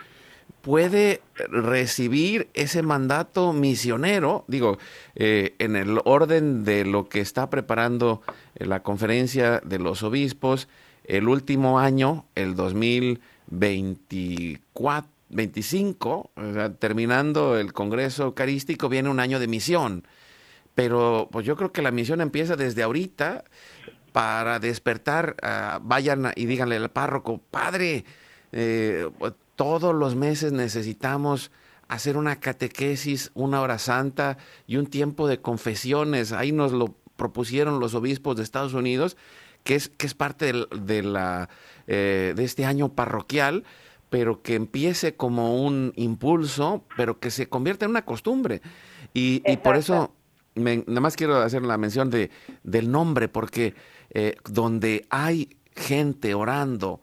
puede 0.63 1.21
recibir 1.51 2.49
ese 2.55 2.83
mandato 2.83 3.53
misionero, 3.53 4.45
digo, 4.49 4.79
eh, 5.15 5.55
en 5.59 5.77
el 5.77 6.01
orden 6.05 6.65
de 6.65 6.85
lo 6.85 7.09
que 7.09 7.21
está 7.21 7.51
preparando 7.51 8.23
la 8.55 8.83
conferencia 8.83 9.61
de 9.65 9.79
los 9.79 10.03
obispos, 10.03 10.69
el 11.05 11.29
último 11.29 11.79
año, 11.79 12.27
el 12.35 12.55
2024, 12.55 15.18
25, 15.31 16.31
terminando 16.79 17.59
el 17.59 17.73
Congreso 17.73 18.25
Eucarístico, 18.25 18.89
viene 18.89 19.09
un 19.09 19.21
año 19.21 19.39
de 19.39 19.49
misión. 19.49 20.07
Pero 20.75 21.29
pues 21.33 21.45
yo 21.45 21.57
creo 21.57 21.73
que 21.73 21.83
la 21.83 21.91
misión 21.91 22.21
empieza 22.21 22.57
desde 22.57 22.83
ahorita 22.83 23.45
para 24.13 24.59
despertar, 24.59 25.37
ah, 25.43 25.81
vayan 25.83 26.33
y 26.37 26.47
díganle 26.47 26.77
al 26.77 26.91
párroco, 26.91 27.39
padre, 27.51 28.05
eh, 28.53 29.09
todos 29.57 29.95
los 29.95 30.15
meses 30.15 30.53
necesitamos 30.53 31.51
hacer 31.89 32.17
una 32.17 32.39
catequesis, 32.39 33.31
una 33.35 33.61
hora 33.61 33.79
santa 33.79 34.39
y 34.67 34.77
un 34.77 34.87
tiempo 34.87 35.27
de 35.27 35.41
confesiones. 35.41 36.33
Ahí 36.33 36.53
nos 36.53 36.73
lo 36.73 36.95
propusieron 37.17 37.81
los 37.81 37.95
obispos 37.95 38.37
de 38.37 38.45
Estados 38.45 38.75
Unidos, 38.75 39.17
que 39.65 39.75
es, 39.75 39.89
que 39.89 40.07
es 40.07 40.15
parte 40.15 40.53
de, 40.53 41.03
la, 41.03 41.49
eh, 41.87 42.35
de 42.37 42.45
este 42.45 42.65
año 42.65 42.91
parroquial 42.91 43.65
pero 44.11 44.43
que 44.43 44.55
empiece 44.55 45.15
como 45.17 45.63
un 45.63 45.93
impulso, 45.97 46.85
pero 46.97 47.19
que 47.21 47.31
se 47.31 47.49
convierta 47.49 47.85
en 47.85 47.91
una 47.91 48.05
costumbre. 48.05 48.63
Y, 49.15 49.41
por 49.59 49.77
eso, 49.77 50.15
nada 50.55 51.01
más 51.01 51.17
quiero 51.17 51.37
hacer 51.39 51.63
la 51.63 51.79
mención 51.79 52.11
de, 52.11 52.31
del 52.63 52.91
nombre, 52.91 53.29
porque 53.29 53.75
eh, 54.11 54.37
donde 54.45 55.07
hay 55.11 55.57
gente 55.75 56.35
orando, 56.35 57.01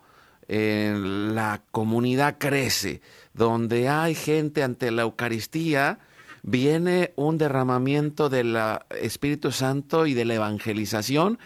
la 0.48 1.64
comunidad 1.72 2.38
crece, 2.38 3.02
donde 3.34 3.90
hay 3.90 4.14
gente 4.14 4.62
ante 4.64 4.92
la 4.92 5.02
Eucaristía, 5.02 6.00
viene 6.44 7.12
un 7.16 7.38
derramamiento 7.38 8.30
del 8.30 8.56
Espíritu 9.02 9.52
Santo 9.52 10.06
y 10.06 10.14
de 10.14 10.26
la 10.26 10.36
evangelización 10.36 11.40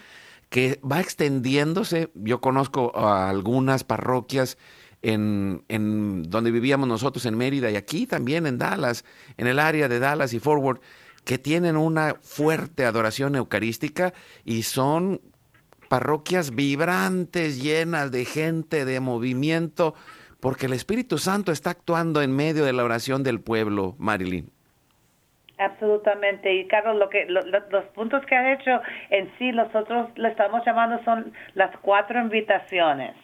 que 0.50 0.80
va 0.80 1.00
extendiéndose. 1.00 2.10
Yo 2.14 2.40
conozco 2.40 2.92
a 2.94 3.30
algunas 3.30 3.84
parroquias 3.84 4.58
en, 5.02 6.22
donde 6.28 6.50
vivíamos 6.50 6.88
nosotros 6.88 7.24
en 7.26 7.36
Mérida 7.36 7.70
y 7.70 7.76
aquí 7.76 8.06
también 8.06 8.46
en 8.46 8.58
Dallas, 8.58 9.04
en 9.36 9.46
el 9.46 9.58
área 9.58 9.88
de 9.88 9.98
Dallas 9.98 10.32
y 10.32 10.40
Forward, 10.40 10.80
que 11.24 11.38
tienen 11.38 11.76
una 11.76 12.14
fuerte 12.20 12.84
adoración 12.84 13.34
eucarística 13.34 14.12
y 14.44 14.62
son 14.62 15.20
parroquias 15.88 16.54
vibrantes, 16.54 17.62
llenas 17.62 18.12
de 18.12 18.24
gente, 18.24 18.84
de 18.84 19.00
movimiento, 19.00 19.94
porque 20.40 20.66
el 20.66 20.72
Espíritu 20.72 21.18
Santo 21.18 21.52
está 21.52 21.70
actuando 21.70 22.22
en 22.22 22.34
medio 22.34 22.64
de 22.64 22.72
la 22.72 22.84
oración 22.84 23.22
del 23.22 23.40
pueblo, 23.40 23.96
Marilyn. 23.98 24.50
Absolutamente. 25.58 26.54
Y 26.54 26.66
Carlos, 26.68 26.96
lo 26.96 27.10
que 27.10 27.26
los 27.26 27.84
puntos 27.94 28.24
que 28.24 28.34
ha 28.34 28.54
hecho 28.54 28.80
en 29.10 29.30
sí, 29.38 29.52
nosotros 29.52 30.08
le 30.16 30.28
estamos 30.28 30.64
llamando 30.64 31.02
son 31.04 31.34
las 31.54 31.76
cuatro 31.82 32.18
invitaciones. 32.18 33.14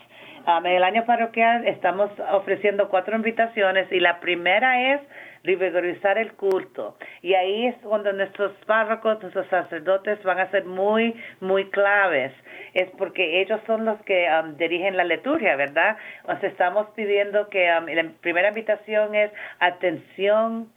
En 0.46 0.66
el 0.66 0.84
año 0.84 1.04
parroquial 1.04 1.66
estamos 1.66 2.10
ofreciendo 2.30 2.88
cuatro 2.88 3.16
invitaciones 3.16 3.90
y 3.90 3.98
la 3.98 4.20
primera 4.20 4.94
es 4.94 5.00
rigorizar 5.42 6.18
el 6.18 6.32
culto. 6.32 6.96
Y 7.22 7.34
ahí 7.34 7.66
es 7.66 7.76
cuando 7.82 8.12
nuestros 8.12 8.52
párrocos, 8.66 9.20
nuestros 9.22 9.46
sacerdotes 9.48 10.22
van 10.22 10.38
a 10.38 10.50
ser 10.50 10.64
muy, 10.64 11.14
muy 11.40 11.70
claves. 11.70 12.32
Es 12.74 12.90
porque 12.98 13.40
ellos 13.40 13.60
son 13.66 13.84
los 13.84 14.00
que 14.02 14.28
um, 14.28 14.56
dirigen 14.56 14.96
la 14.96 15.04
liturgia, 15.04 15.56
¿verdad? 15.56 15.96
Nos 16.26 16.42
estamos 16.42 16.88
pidiendo 16.94 17.48
que 17.48 17.70
um, 17.78 17.86
la 17.86 18.04
primera 18.20 18.48
invitación 18.48 19.14
es 19.14 19.30
atención 19.60 20.68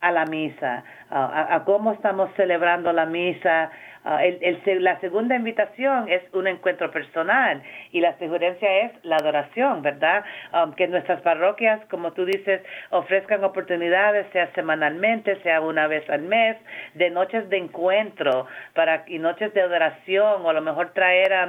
a 0.00 0.12
la 0.12 0.26
misa, 0.26 0.84
a, 1.10 1.62
cómo 1.64 1.92
estamos 1.92 2.30
celebrando 2.36 2.92
la 2.92 3.06
misa, 3.06 3.70
Ah, 4.08 4.24
el, 4.24 4.84
la 4.84 5.00
segunda 5.00 5.34
invitación 5.34 6.08
es 6.08 6.22
un 6.32 6.46
encuentro 6.46 6.92
personal 6.92 7.60
y 7.90 8.00
la 8.00 8.16
sugerencia 8.18 8.84
es 8.84 8.92
la 9.02 9.16
adoración, 9.16 9.82
¿verdad? 9.82 10.24
Um, 10.52 10.74
que 10.74 10.86
nuestras 10.86 11.20
parroquias, 11.22 11.84
como 11.90 12.12
tú 12.12 12.24
dices, 12.24 12.62
ofrezcan 12.90 13.42
oportunidades, 13.42 14.28
sea 14.32 14.48
semanalmente, 14.54 15.42
sea 15.42 15.60
una 15.60 15.88
vez 15.88 16.08
al 16.08 16.22
mes, 16.22 16.56
de 16.94 17.10
noches 17.10 17.48
de 17.50 17.56
encuentro 17.56 18.46
para 18.74 19.02
y 19.08 19.18
noches 19.18 19.52
de 19.54 19.62
adoración 19.62 20.46
o 20.46 20.50
a 20.50 20.52
lo 20.52 20.60
mejor 20.60 20.92
traer 20.92 21.32
a 21.32 21.44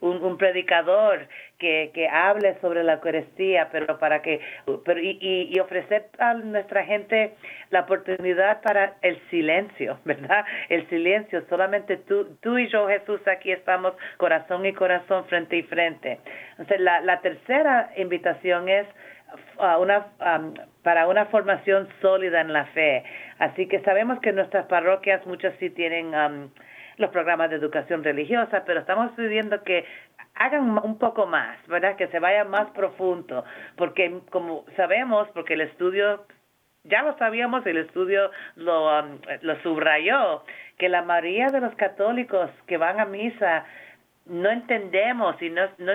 un, 0.00 0.24
un 0.24 0.38
predicador 0.38 1.28
que, 1.58 1.90
que 1.92 2.08
hable 2.08 2.56
sobre 2.60 2.84
la 2.84 2.94
Eucaristía, 2.94 3.68
pero 3.72 3.98
para 3.98 4.22
que 4.22 4.40
pero 4.84 5.00
y, 5.00 5.18
y, 5.20 5.58
ofrecer 5.60 6.06
a 6.18 6.34
nuestra 6.34 6.84
gente 6.84 7.34
la 7.70 7.80
oportunidad 7.80 8.60
para 8.62 8.94
el 9.02 9.20
silencio, 9.30 9.98
¿verdad? 10.04 10.44
El 10.68 10.88
silencio, 10.88 11.44
solamente 11.48 11.96
tú, 11.96 12.36
tú 12.40 12.58
y 12.58 12.68
yo, 12.68 12.88
Jesús, 12.88 13.20
aquí 13.26 13.50
estamos 13.50 13.94
corazón 14.16 14.64
y 14.66 14.72
corazón, 14.72 15.24
frente 15.26 15.56
y 15.56 15.62
frente. 15.64 16.18
Entonces, 16.52 16.80
la, 16.80 17.00
la 17.00 17.20
tercera 17.20 17.90
invitación 17.96 18.68
es 18.68 18.86
uh, 19.58 19.80
una, 19.80 20.06
um, 20.20 20.54
para 20.82 21.08
una 21.08 21.26
formación 21.26 21.88
sólida 22.00 22.40
en 22.40 22.52
la 22.52 22.66
fe. 22.66 23.02
Así 23.38 23.66
que 23.66 23.80
sabemos 23.80 24.20
que 24.20 24.32
nuestras 24.32 24.66
parroquias, 24.66 25.26
muchas 25.26 25.54
sí 25.58 25.70
tienen 25.70 26.14
um, 26.14 26.50
los 26.98 27.10
programas 27.10 27.50
de 27.50 27.56
educación 27.56 28.04
religiosa, 28.04 28.64
pero 28.66 28.80
estamos 28.80 29.12
pidiendo 29.12 29.62
que 29.62 29.84
hagan 30.38 30.78
un 30.78 30.98
poco 30.98 31.26
más, 31.26 31.58
¿verdad? 31.66 31.96
Que 31.96 32.08
se 32.08 32.18
vaya 32.18 32.44
más 32.44 32.70
profundo, 32.70 33.44
porque 33.76 34.20
como 34.30 34.64
sabemos, 34.76 35.28
porque 35.34 35.54
el 35.54 35.62
estudio, 35.62 36.24
ya 36.84 37.02
lo 37.02 37.16
sabíamos, 37.18 37.66
el 37.66 37.78
estudio 37.78 38.30
lo, 38.56 39.00
um, 39.00 39.18
lo 39.42 39.60
subrayó, 39.62 40.44
que 40.78 40.88
la 40.88 41.02
mayoría 41.02 41.48
de 41.48 41.60
los 41.60 41.74
católicos 41.74 42.50
que 42.66 42.76
van 42.76 43.00
a 43.00 43.04
misa 43.04 43.64
no 44.26 44.50
entendemos 44.50 45.40
y 45.40 45.50
no, 45.50 45.62
no 45.78 45.92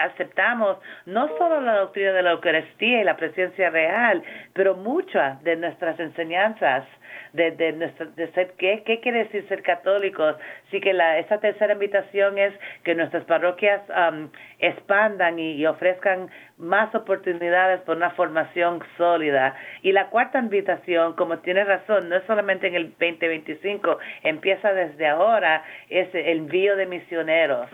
aceptamos 0.00 0.78
no 1.04 1.28
solo 1.36 1.60
la 1.60 1.78
doctrina 1.78 2.12
de 2.12 2.22
la 2.22 2.30
Eucaristía 2.30 3.00
y 3.00 3.04
la 3.04 3.16
presencia 3.16 3.70
real, 3.70 4.22
pero 4.54 4.76
muchas 4.76 5.42
de 5.42 5.56
nuestras 5.56 5.98
enseñanzas 5.98 6.84
de, 7.32 7.50
de, 7.52 7.72
de 7.72 8.32
ser, 8.32 8.52
¿qué, 8.58 8.82
¿qué 8.84 9.00
quiere 9.00 9.24
decir 9.24 9.46
ser 9.48 9.62
católicos? 9.62 10.36
Así 10.68 10.80
que 10.80 10.92
la, 10.92 11.18
esa 11.18 11.38
tercera 11.38 11.72
invitación 11.72 12.38
es 12.38 12.52
que 12.84 12.94
nuestras 12.94 13.24
parroquias 13.24 13.82
um, 13.90 14.28
expandan 14.58 15.38
y, 15.38 15.66
ofrezcan 15.66 16.30
más 16.58 16.94
oportunidades 16.94 17.80
por 17.82 17.96
una 17.96 18.10
formación 18.10 18.80
sólida. 18.96 19.54
Y 19.82 19.92
la 19.92 20.08
cuarta 20.08 20.38
invitación, 20.38 21.14
como 21.14 21.38
tiene 21.38 21.64
razón, 21.64 22.08
no 22.08 22.16
es 22.16 22.24
solamente 22.24 22.68
en 22.68 22.74
el 22.74 22.90
2025, 22.90 23.98
empieza 24.22 24.72
desde 24.72 25.08
ahora, 25.08 25.64
es 25.88 26.08
el 26.14 26.38
envío 26.38 26.76
de 26.76 26.86
misioneros. 26.86 27.68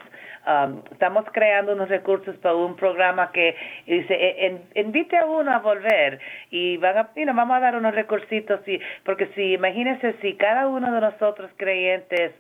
Um, 0.48 0.80
estamos 0.92 1.26
creando 1.32 1.74
unos 1.74 1.90
recursos 1.90 2.34
para 2.38 2.54
un 2.54 2.74
programa 2.74 3.30
que 3.32 3.54
dice 3.86 4.14
e, 4.14 4.80
invite 4.80 5.18
a 5.18 5.26
uno 5.26 5.52
a 5.52 5.58
volver 5.58 6.18
y 6.50 6.78
van 6.78 6.96
a, 6.96 7.10
vamos 7.34 7.54
a 7.54 7.60
dar 7.60 7.76
unos 7.76 7.94
recursitos 7.94 8.66
y 8.66 8.80
porque 9.04 9.26
si 9.34 9.52
imagínense 9.52 10.14
si 10.22 10.36
cada 10.36 10.66
uno 10.66 10.90
de 10.90 11.02
nosotros 11.02 11.50
creyentes 11.58 12.32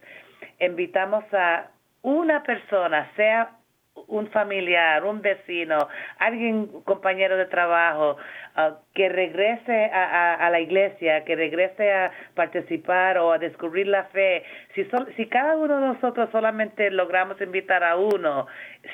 invitamos 0.58 1.22
a 1.34 1.66
una 2.00 2.42
persona 2.44 3.10
sea 3.14 3.57
un 4.06 4.28
familiar, 4.30 5.04
un 5.04 5.20
vecino, 5.20 5.88
alguien, 6.18 6.68
compañero 6.84 7.36
de 7.36 7.46
trabajo, 7.46 8.16
ah, 8.54 8.78
que 8.94 9.08
regrese 9.08 9.86
a, 9.86 10.34
a, 10.34 10.50
la 10.50 10.60
iglesia, 10.60 11.24
que 11.24 11.36
regrese 11.36 11.92
a 11.92 12.12
participar 12.34 13.18
o 13.18 13.32
a 13.32 13.38
descubrir 13.38 13.86
la 13.86 14.04
fe. 14.04 14.44
Si, 14.74 14.86
si 15.16 15.26
cada 15.26 15.56
uno 15.56 15.80
de 15.80 15.86
nosotros 15.88 16.28
solamente 16.30 16.90
logramos 16.90 17.40
invitar 17.40 17.84
a 17.84 17.96
uno, 17.96 18.46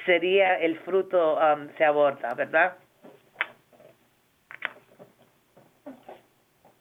sería 0.07 0.55
el 0.57 0.79
fruto 0.81 1.37
um, 1.37 1.69
se 1.77 1.85
aborta, 1.85 2.35
¿verdad? 2.35 2.77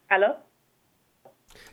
¿Aló? 0.09 0.37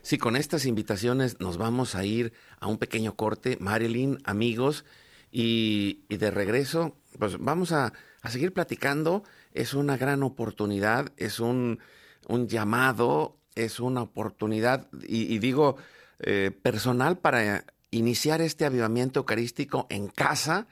Sí, 0.03 0.17
con 0.17 0.37
estas 0.37 0.65
invitaciones 0.65 1.41
nos 1.41 1.59
vamos 1.59 1.95
a 1.95 2.05
ir 2.05 2.33
a 2.59 2.69
un 2.69 2.79
pequeño 2.79 3.15
corte. 3.15 3.59
Marilyn, 3.61 4.19
amigos, 4.25 4.85
y, 5.31 6.05
de 6.09 6.31
regreso, 6.31 6.97
pues 7.19 7.39
vamos 7.39 7.73
a, 7.73 7.93
seguir 8.29 8.53
platicando. 8.53 9.25
Es 9.53 9.75
una 9.75 9.97
gran 9.97 10.23
oportunidad, 10.23 11.13
es 11.17 11.41
un, 11.41 11.81
llamado, 12.29 13.37
es 13.55 13.81
una 13.81 14.03
oportunidad, 14.03 14.89
y, 15.03 15.39
digo, 15.39 15.77
eh, 16.21 16.51
personal 16.63 17.19
para 17.19 17.65
iniciar 17.91 18.41
este 18.41 18.65
avivamiento 18.65 19.21
eucarístico 19.21 19.87
en 19.91 20.09
casa, 20.09 20.67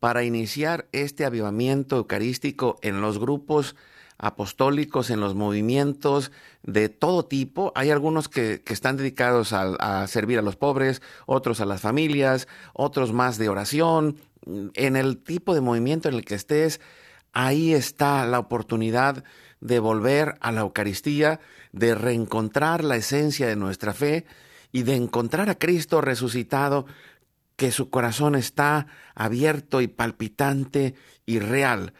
para 0.00 0.24
iniciar 0.24 0.88
este 0.92 1.24
avivamiento 1.24 1.96
eucarístico 1.96 2.78
en 2.82 3.00
los 3.00 3.18
grupos 3.18 3.74
apostólicos, 4.18 5.10
en 5.10 5.20
los 5.20 5.34
movimientos 5.34 6.32
de 6.64 6.88
todo 6.88 7.24
tipo. 7.24 7.72
Hay 7.76 7.90
algunos 7.90 8.28
que, 8.28 8.62
están 8.66 8.96
dedicados 8.96 9.52
a, 9.52 10.06
servir 10.08 10.38
a 10.38 10.42
los 10.42 10.56
pobres, 10.56 11.00
otros 11.26 11.60
a 11.60 11.66
las 11.66 11.80
familias, 11.80 12.48
otros 12.74 13.12
más 13.12 13.38
de 13.38 13.48
oración. 13.48 14.16
En 14.74 14.96
el 14.96 15.18
tipo 15.18 15.54
de 15.54 15.60
movimiento 15.60 16.08
en 16.08 16.16
el 16.16 16.24
que 16.24 16.34
estés, 16.34 16.80
ahí 17.32 17.72
está 17.72 18.26
la 18.26 18.40
oportunidad 18.40 19.24
de 19.60 19.78
volver 19.78 20.36
a 20.40 20.52
la 20.52 20.62
Eucaristía, 20.62 21.40
de 21.72 21.94
reencontrar 21.94 22.82
la 22.82 22.96
esencia 22.96 23.46
de 23.46 23.56
nuestra 23.56 23.92
fe 23.92 24.26
y 24.72 24.82
de 24.82 24.96
encontrar 24.96 25.48
a 25.48 25.58
Cristo 25.58 26.00
resucitado, 26.00 26.86
que 27.56 27.72
su 27.72 27.90
corazón 27.90 28.36
está 28.36 28.86
abierto 29.16 29.80
y 29.80 29.88
palpitante 29.88 30.94
y 31.26 31.40
real. 31.40 31.92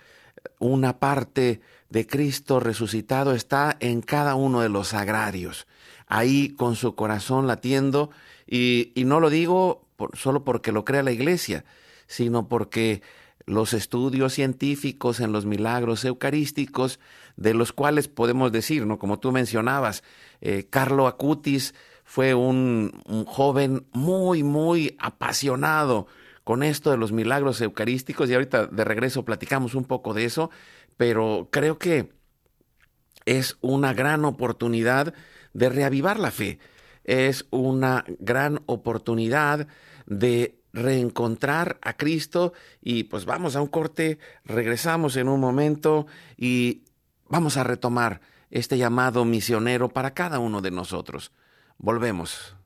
Una 0.60 1.00
parte 1.00 1.60
de 1.90 2.06
Cristo 2.06 2.60
resucitado 2.60 3.32
está 3.32 3.76
en 3.80 4.02
cada 4.02 4.34
uno 4.34 4.60
de 4.60 4.68
los 4.68 4.94
agrarios, 4.94 5.66
ahí 6.06 6.50
con 6.50 6.76
su 6.76 6.94
corazón 6.94 7.46
latiendo, 7.46 8.10
y, 8.46 8.92
no 8.96 9.20
lo 9.20 9.30
digo 9.30 9.86
solo 10.14 10.44
porque 10.44 10.72
lo 10.72 10.84
crea 10.84 11.02
la 11.02 11.12
iglesia, 11.12 11.64
sino 12.06 12.48
porque 12.48 13.02
los 13.46 13.72
estudios 13.72 14.34
científicos 14.34 15.20
en 15.20 15.32
los 15.32 15.44
milagros 15.46 16.04
eucarísticos, 16.04 17.00
de 17.36 17.54
los 17.54 17.72
cuales 17.72 18.08
podemos 18.08 18.52
decir, 18.52 18.86
¿no? 18.86 18.98
Como 18.98 19.18
tú 19.18 19.32
mencionabas, 19.32 20.02
eh, 20.40 20.66
Carlo 20.68 21.06
Acutis 21.06 21.74
fue 22.04 22.34
un, 22.34 23.02
un, 23.06 23.24
joven 23.24 23.86
muy, 23.92 24.42
muy 24.42 24.96
apasionado 24.98 26.06
con 26.42 26.62
esto 26.62 26.90
de 26.90 26.96
los 26.96 27.12
milagros 27.12 27.60
eucarísticos 27.60 28.30
y 28.30 28.34
ahorita 28.34 28.66
de 28.66 28.84
regreso 28.84 29.24
platicamos 29.24 29.74
un 29.74 29.84
poco 29.84 30.14
de 30.14 30.24
eso, 30.24 30.50
pero 30.98 31.48
creo 31.50 31.78
que 31.78 32.12
es 33.24 33.56
una 33.62 33.94
gran 33.94 34.26
oportunidad 34.26 35.14
de 35.54 35.70
reavivar 35.70 36.18
la 36.18 36.30
fe. 36.30 36.58
Es 37.04 37.46
una 37.50 38.04
gran 38.18 38.60
oportunidad 38.66 39.66
de 40.04 40.58
reencontrar 40.74 41.78
a 41.80 41.96
Cristo 41.96 42.52
y 42.82 43.04
pues 43.04 43.24
vamos 43.24 43.56
a 43.56 43.62
un 43.62 43.68
corte, 43.68 44.18
regresamos 44.44 45.16
en 45.16 45.28
un 45.28 45.40
momento 45.40 46.06
y 46.36 46.82
vamos 47.28 47.56
a 47.56 47.64
retomar 47.64 48.20
este 48.50 48.76
llamado 48.76 49.24
misionero 49.24 49.88
para 49.88 50.12
cada 50.12 50.38
uno 50.38 50.60
de 50.60 50.70
nosotros. 50.70 51.32
Volvemos. 51.78 52.57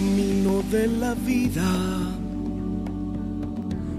Camino 0.00 0.62
de 0.70 0.86
la 0.86 1.14
vida. 1.14 1.70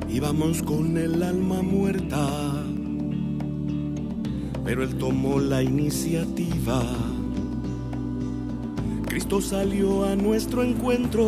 Íbamos 0.10 0.64
con 0.64 0.98
el 0.98 1.22
alma 1.22 1.62
muerta, 1.62 2.28
pero 4.66 4.84
él 4.84 4.98
tomó 4.98 5.40
la 5.40 5.62
iniciativa. 5.62 6.82
Cristo 9.06 9.42
salió 9.42 10.06
a 10.06 10.16
nuestro 10.16 10.64
encuentro 10.64 11.24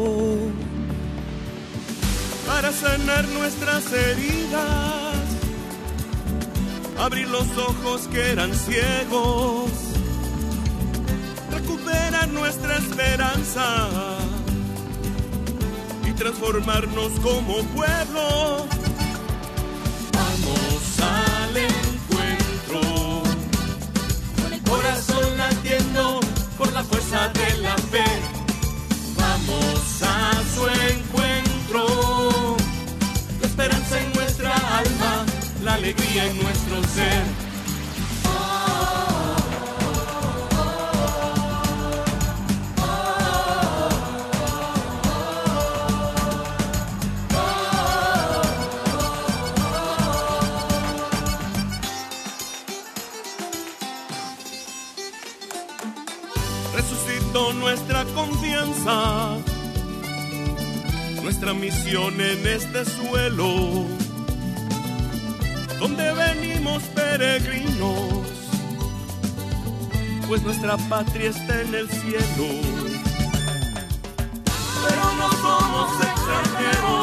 para 2.48 2.72
sanar 2.72 3.28
nuestras 3.28 3.84
heridas, 3.94 5.24
abrir 6.98 7.28
los 7.28 7.48
ojos 7.58 8.08
que 8.08 8.22
eran 8.32 8.52
ciegos, 8.56 9.70
recuperar 11.52 12.28
nuestra 12.30 12.78
esperanza 12.78 14.13
transformarnos 16.16 17.12
como 17.22 17.64
pueblo. 17.76 18.66
Vamos 20.14 21.00
al 21.00 21.58
encuentro, 21.58 23.24
con 24.42 24.54
el 24.54 24.62
corazón 24.64 25.38
latiendo 25.38 26.20
por 26.58 26.72
la 26.74 26.84
fuerza 26.84 27.30
de 27.30 27.58
la 27.58 27.78
fe. 27.78 28.06
Vamos 29.18 30.02
a 30.04 30.34
su 30.54 30.68
encuentro, 30.92 32.58
la 33.42 33.48
esperanza 33.48 34.00
en 34.00 34.14
nuestra 34.14 34.56
alma, 34.78 35.26
la 35.64 35.74
alegría 35.76 36.26
en 36.26 36.44
nuestro 36.44 36.84
ser. 36.84 37.33
Nuestra 61.22 61.54
misión 61.54 62.20
en 62.20 62.46
este 62.46 62.84
suelo, 62.84 63.86
donde 65.80 66.12
venimos 66.14 66.84
peregrinos, 66.96 68.28
pues 70.28 70.42
nuestra 70.44 70.76
patria 70.90 71.30
está 71.30 71.62
en 71.62 71.76
el 71.76 71.90
cielo. 71.90 72.48
Pero 74.86 75.14
no 75.18 75.32
somos 75.32 75.90
extranjeros, 76.04 77.03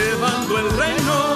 llevando 0.00 0.58
el 0.58 0.70
reino. 0.78 1.29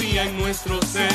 En 0.00 0.38
nuestro 0.38 0.80
ser. 0.82 1.10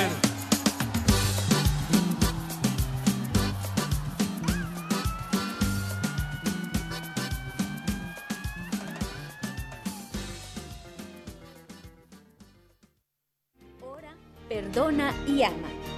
Ora, 13.81 14.13
perdona 14.47 15.13
y 15.27 15.43
ama. 15.43 15.53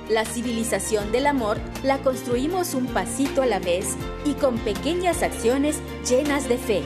La 0.09 0.25
civilización 0.25 1.11
del 1.11 1.27
amor 1.27 1.57
la 1.83 1.99
construimos 1.99 2.73
un 2.73 2.87
pasito 2.87 3.41
a 3.41 3.45
la 3.45 3.59
vez 3.59 3.95
y 4.25 4.33
con 4.33 4.57
pequeñas 4.59 5.23
acciones 5.23 5.79
llenas 6.07 6.47
de 6.49 6.57
fe. 6.57 6.83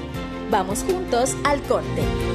Vamos 0.51 0.83
juntos 0.83 1.35
al 1.43 1.61
corte. 1.63 2.34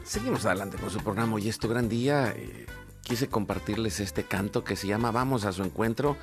Seguimos 0.03 0.45
adelante 0.45 0.77
con 0.77 0.89
su 0.89 0.99
programa 0.99 1.39
y 1.39 1.47
es 1.47 1.59
gran 1.59 1.87
día. 1.87 2.33
Eh 2.35 2.65
quise 3.09 3.27
compartirles 3.27 3.99
este 3.99 4.23
canto 4.23 4.63
que 4.63 4.75
se 4.75 4.85
llama 4.85 5.09
Vamos 5.09 5.43
a 5.43 5.51
su 5.51 5.63
encuentro. 5.63 6.15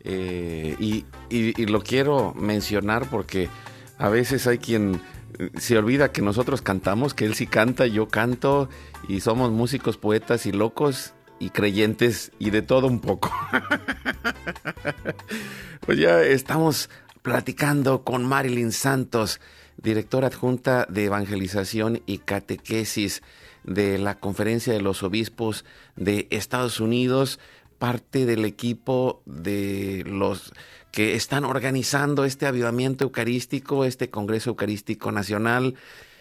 Eh, 0.00 0.74
y, 0.80 1.66
lo 1.66 1.82
quiero 1.82 2.34
mencionar 2.34 3.08
porque 3.08 3.48
a 3.96 4.08
veces 4.08 4.48
hay 4.48 4.58
quien 4.58 5.00
eh, 5.38 5.50
se 5.56 5.78
olvida 5.78 6.10
que 6.10 6.22
nosotros 6.22 6.62
cantamos, 6.62 7.14
que 7.14 7.26
él 7.26 7.34
sí 7.34 7.46
canta, 7.46 7.86
yo 7.86 8.08
canto 8.08 8.68
y 9.08 9.20
somos 9.20 9.52
músicos, 9.52 9.98
poetas 9.98 10.46
y 10.46 10.52
locos 10.52 11.14
y 11.38 11.50
creyentes 11.50 12.32
y 12.40 12.50
de 12.50 12.62
todo 12.62 12.88
un 12.88 12.98
poco. 12.98 13.32
pues 15.86 15.98
ya 15.98 16.22
estamos 16.22 16.90
platicando 17.22 18.02
con 18.02 18.24
Marilyn 18.24 18.72
Santos 18.72 19.40
directora 19.76 20.26
adjunta 20.26 20.86
de 20.88 21.04
Evangelización 21.04 22.02
y 22.06 22.18
Catequesis 22.18 23.22
de 23.66 23.98
la 23.98 24.18
Conferencia 24.18 24.72
de 24.72 24.80
los 24.80 25.02
Obispos 25.02 25.64
de 25.96 26.26
Estados 26.30 26.80
Unidos, 26.80 27.38
parte 27.78 28.24
del 28.24 28.44
equipo 28.44 29.22
de 29.26 30.02
los 30.06 30.52
que 30.92 31.14
están 31.14 31.44
organizando 31.44 32.24
este 32.24 32.46
avivamiento 32.46 33.04
eucarístico, 33.04 33.84
este 33.84 34.08
Congreso 34.08 34.50
Eucarístico 34.50 35.12
Nacional, 35.12 35.74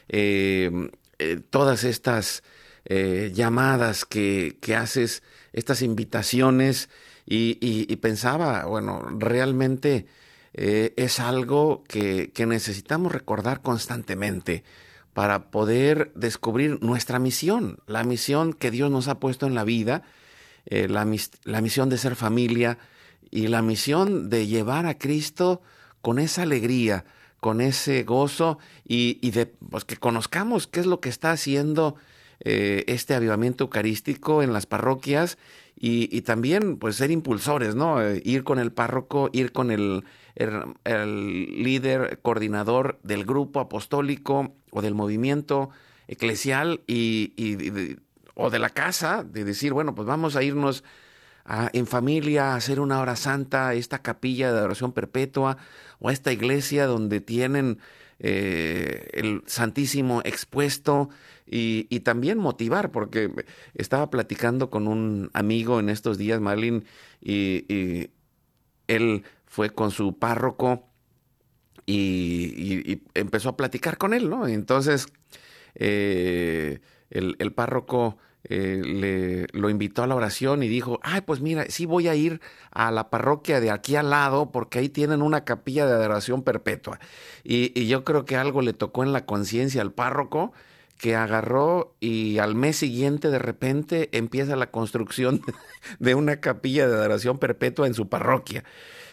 eh, 0.10 0.90
eh, 1.20 1.40
todas 1.50 1.86
estas 1.86 2.44
eh, 2.86 3.32
llamadas 3.34 4.06
que, 4.06 4.58
haces, 4.78 5.24
estas 5.54 5.82
invitaciones, 5.82 6.90
y 7.28 7.96
pensaba, 7.96 8.66
bueno, 8.66 9.02
realmente 9.18 10.06
eh, 10.58 10.94
es 10.96 11.20
algo 11.20 11.84
que, 11.86 12.32
necesitamos 12.48 13.12
recordar 13.12 13.62
constantemente 13.62 14.64
para 15.16 15.50
poder 15.50 16.12
descubrir 16.14 16.84
nuestra 16.84 17.20
misión, 17.20 17.80
la 17.88 18.04
misión 18.04 18.52
que 18.52 18.70
Dios 18.70 18.92
nos 18.92 19.08
ha 19.08 19.18
puesto 19.18 19.48
en 19.48 19.56
la 19.56 19.64
vida, 19.64 20.04
eh, 20.66 20.90
la, 20.90 21.06
misión 21.06 21.88
de 21.88 21.98
ser 21.98 22.18
familia 22.18 22.78
y 23.32 23.48
la 23.48 23.62
misión 23.62 24.30
de 24.30 24.46
llevar 24.46 24.86
a 24.88 24.98
Cristo 24.98 25.62
con 26.02 26.20
esa 26.20 26.42
alegría, 26.42 27.06
con 27.40 27.62
ese 27.62 28.04
gozo 28.04 28.60
y, 28.84 29.32
de 29.32 29.46
pues, 29.46 29.86
que 29.86 29.96
conozcamos 29.96 30.68
qué 30.68 30.82
es 30.82 30.86
lo 30.86 31.00
que 31.00 31.08
está 31.08 31.32
haciendo 31.32 31.96
eh, 32.42 32.84
este 32.88 33.16
avivamiento 33.16 33.64
eucarístico 33.64 34.44
en 34.44 34.52
las 34.52 34.66
parroquias 34.66 35.38
y, 35.80 36.24
también 36.24 36.76
pues 36.76 36.98
ser 36.98 37.10
impulsores, 37.10 37.74
¿no? 37.74 38.00
ir 38.06 38.44
con 38.44 38.60
el 38.60 38.74
párroco, 38.74 39.30
ir 39.32 39.54
con 39.54 39.72
el, 39.72 40.04
el, 40.36 41.64
líder 41.64 42.20
coordinador 42.22 43.00
del 43.04 43.26
grupo 43.26 43.60
apostólico 43.60 44.56
o 44.72 44.82
del 44.82 44.94
movimiento 44.94 45.70
eclesial 46.08 46.82
y, 46.88 47.98
o 48.36 48.50
de 48.50 48.60
la 48.60 48.70
casa, 48.70 49.24
de 49.24 49.44
decir, 49.44 49.74
bueno, 49.74 49.96
pues 49.96 50.08
vamos 50.08 50.36
a 50.36 50.44
irnos 50.44 50.84
en 51.74 51.88
familia 51.88 52.54
a 52.54 52.56
hacer 52.56 52.80
una 52.80 53.00
hora 53.00 53.16
santa 53.16 53.70
a 53.70 53.74
esta 53.76 54.02
capilla 54.02 54.52
de 54.52 54.62
oración 54.62 54.92
perpetua 54.92 55.58
o 56.00 56.10
a 56.10 56.14
esta 56.14 56.32
iglesia 56.32 56.88
donde 56.88 57.22
tienen 57.22 57.80
eh, 58.20 59.10
el 59.14 59.44
Santísimo 59.46 60.22
expuesto 60.24 61.10
y, 61.46 61.86
y, 61.90 62.00
también 62.00 62.40
motivar, 62.40 62.92
porque 62.92 63.30
estaba 63.76 64.10
platicando 64.10 64.70
con 64.70 64.88
un 64.88 65.30
amigo 65.34 65.80
en 65.80 65.90
estos 65.90 66.18
días, 66.18 66.42
Marlin, 66.42 66.86
y, 67.22 67.66
y 67.72 68.10
él 68.88 69.24
fue 69.56 69.70
con 69.70 69.90
su 69.90 70.20
párroco 70.20 70.84
y, 71.86 73.02
empezó 73.14 73.48
a 73.48 73.56
platicar 73.56 73.98
con 73.98 74.14
él, 74.14 74.30
¿no? 74.30 74.50
Entonces, 74.50 75.08
eh, 75.76 76.82
el, 77.10 77.54
párroco 77.54 78.18
eh, 78.44 78.82
le, 78.84 79.48
lo 79.58 79.70
invitó 79.70 80.04
a 80.04 80.08
la 80.08 80.16
oración 80.16 80.62
y 80.62 80.68
dijo, 80.68 81.00
ay, 81.04 81.22
pues 81.22 81.40
mira, 81.40 81.68
sí 81.70 81.86
voy 81.86 82.10
a 82.10 82.16
ir 82.16 82.42
a 82.72 82.92
la 82.92 83.10
parroquia 83.10 83.62
de 83.62 83.72
aquí 83.72 83.96
al 83.96 84.10
lado 84.10 84.52
porque 84.52 84.80
ahí 84.80 84.90
tienen 84.90 85.22
una 85.22 85.46
capilla 85.46 85.86
de 85.86 85.94
adoración 85.94 86.44
perpetua. 86.44 87.00
Y, 87.46 87.72
y 87.80 87.88
yo 87.88 88.04
creo 88.04 88.26
que 88.26 88.36
algo 88.36 88.62
le 88.62 88.74
tocó 88.74 89.04
en 89.04 89.14
la 89.14 89.26
conciencia 89.26 89.82
al 89.82 89.94
párroco 89.94 90.52
que 90.98 91.16
agarró 91.16 91.96
y 92.02 92.40
al 92.40 92.56
mes 92.56 92.76
siguiente 92.76 93.30
de 93.30 93.40
repente 93.40 94.10
empieza 94.12 94.58
la 94.58 94.70
construcción 94.70 95.42
de 96.00 96.14
una 96.14 96.42
capilla 96.42 96.90
de 96.90 96.96
adoración 96.96 97.38
perpetua 97.38 97.88
en 97.88 97.94
su 97.94 98.10
parroquia. 98.10 98.66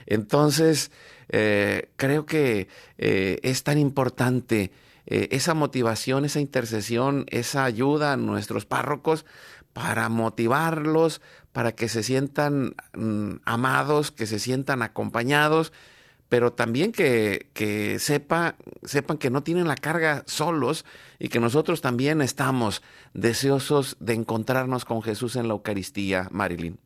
Entonces, 0.07 0.91
eh, 1.29 1.91
creo 1.97 2.27
que 2.27 2.69
eh, 2.99 3.39
es 3.43 3.63
tan 3.63 3.79
importante 3.79 4.73
eh, 5.07 5.29
esa 5.33 5.55
motivación, 5.55 6.25
esa 6.25 6.41
intercesión, 6.41 7.27
esa 7.29 7.65
ayuda 7.65 8.13
a 8.13 8.17
nuestros 8.17 8.67
párrocos 8.67 9.25
para 9.73 10.09
motivarlos, 10.09 11.21
para 11.53 11.73
que 11.73 11.89
se 11.89 12.03
sientan 12.03 12.75
mm, 12.95 13.37
amados, 13.45 14.11
que 14.11 14.27
se 14.27 14.39
sientan 14.39 14.83
acompañados, 14.83 15.73
pero 16.29 16.53
también 16.53 16.93
que, 16.93 17.51
que 17.53 17.99
sepa, 17.99 18.55
sepan 18.85 19.19
que 19.19 19.31
no 19.31 19.43
tienen 19.43 19.69
la 19.69 19.75
carga 19.75 20.25
solos 20.27 20.85
y 21.19 21.29
que 21.29 21.41
nosotros 21.41 21.81
también 21.81 22.23
estamos 22.23 22.83
deseosos 23.13 23.97
de 24.01 24.15
encontrarnos 24.15 24.85
con 24.85 25.03
Jesús 25.03 25.37
en 25.37 25.49
la 25.49 25.55
Eucaristía, 25.55 26.29
Marilyn. 26.31 26.79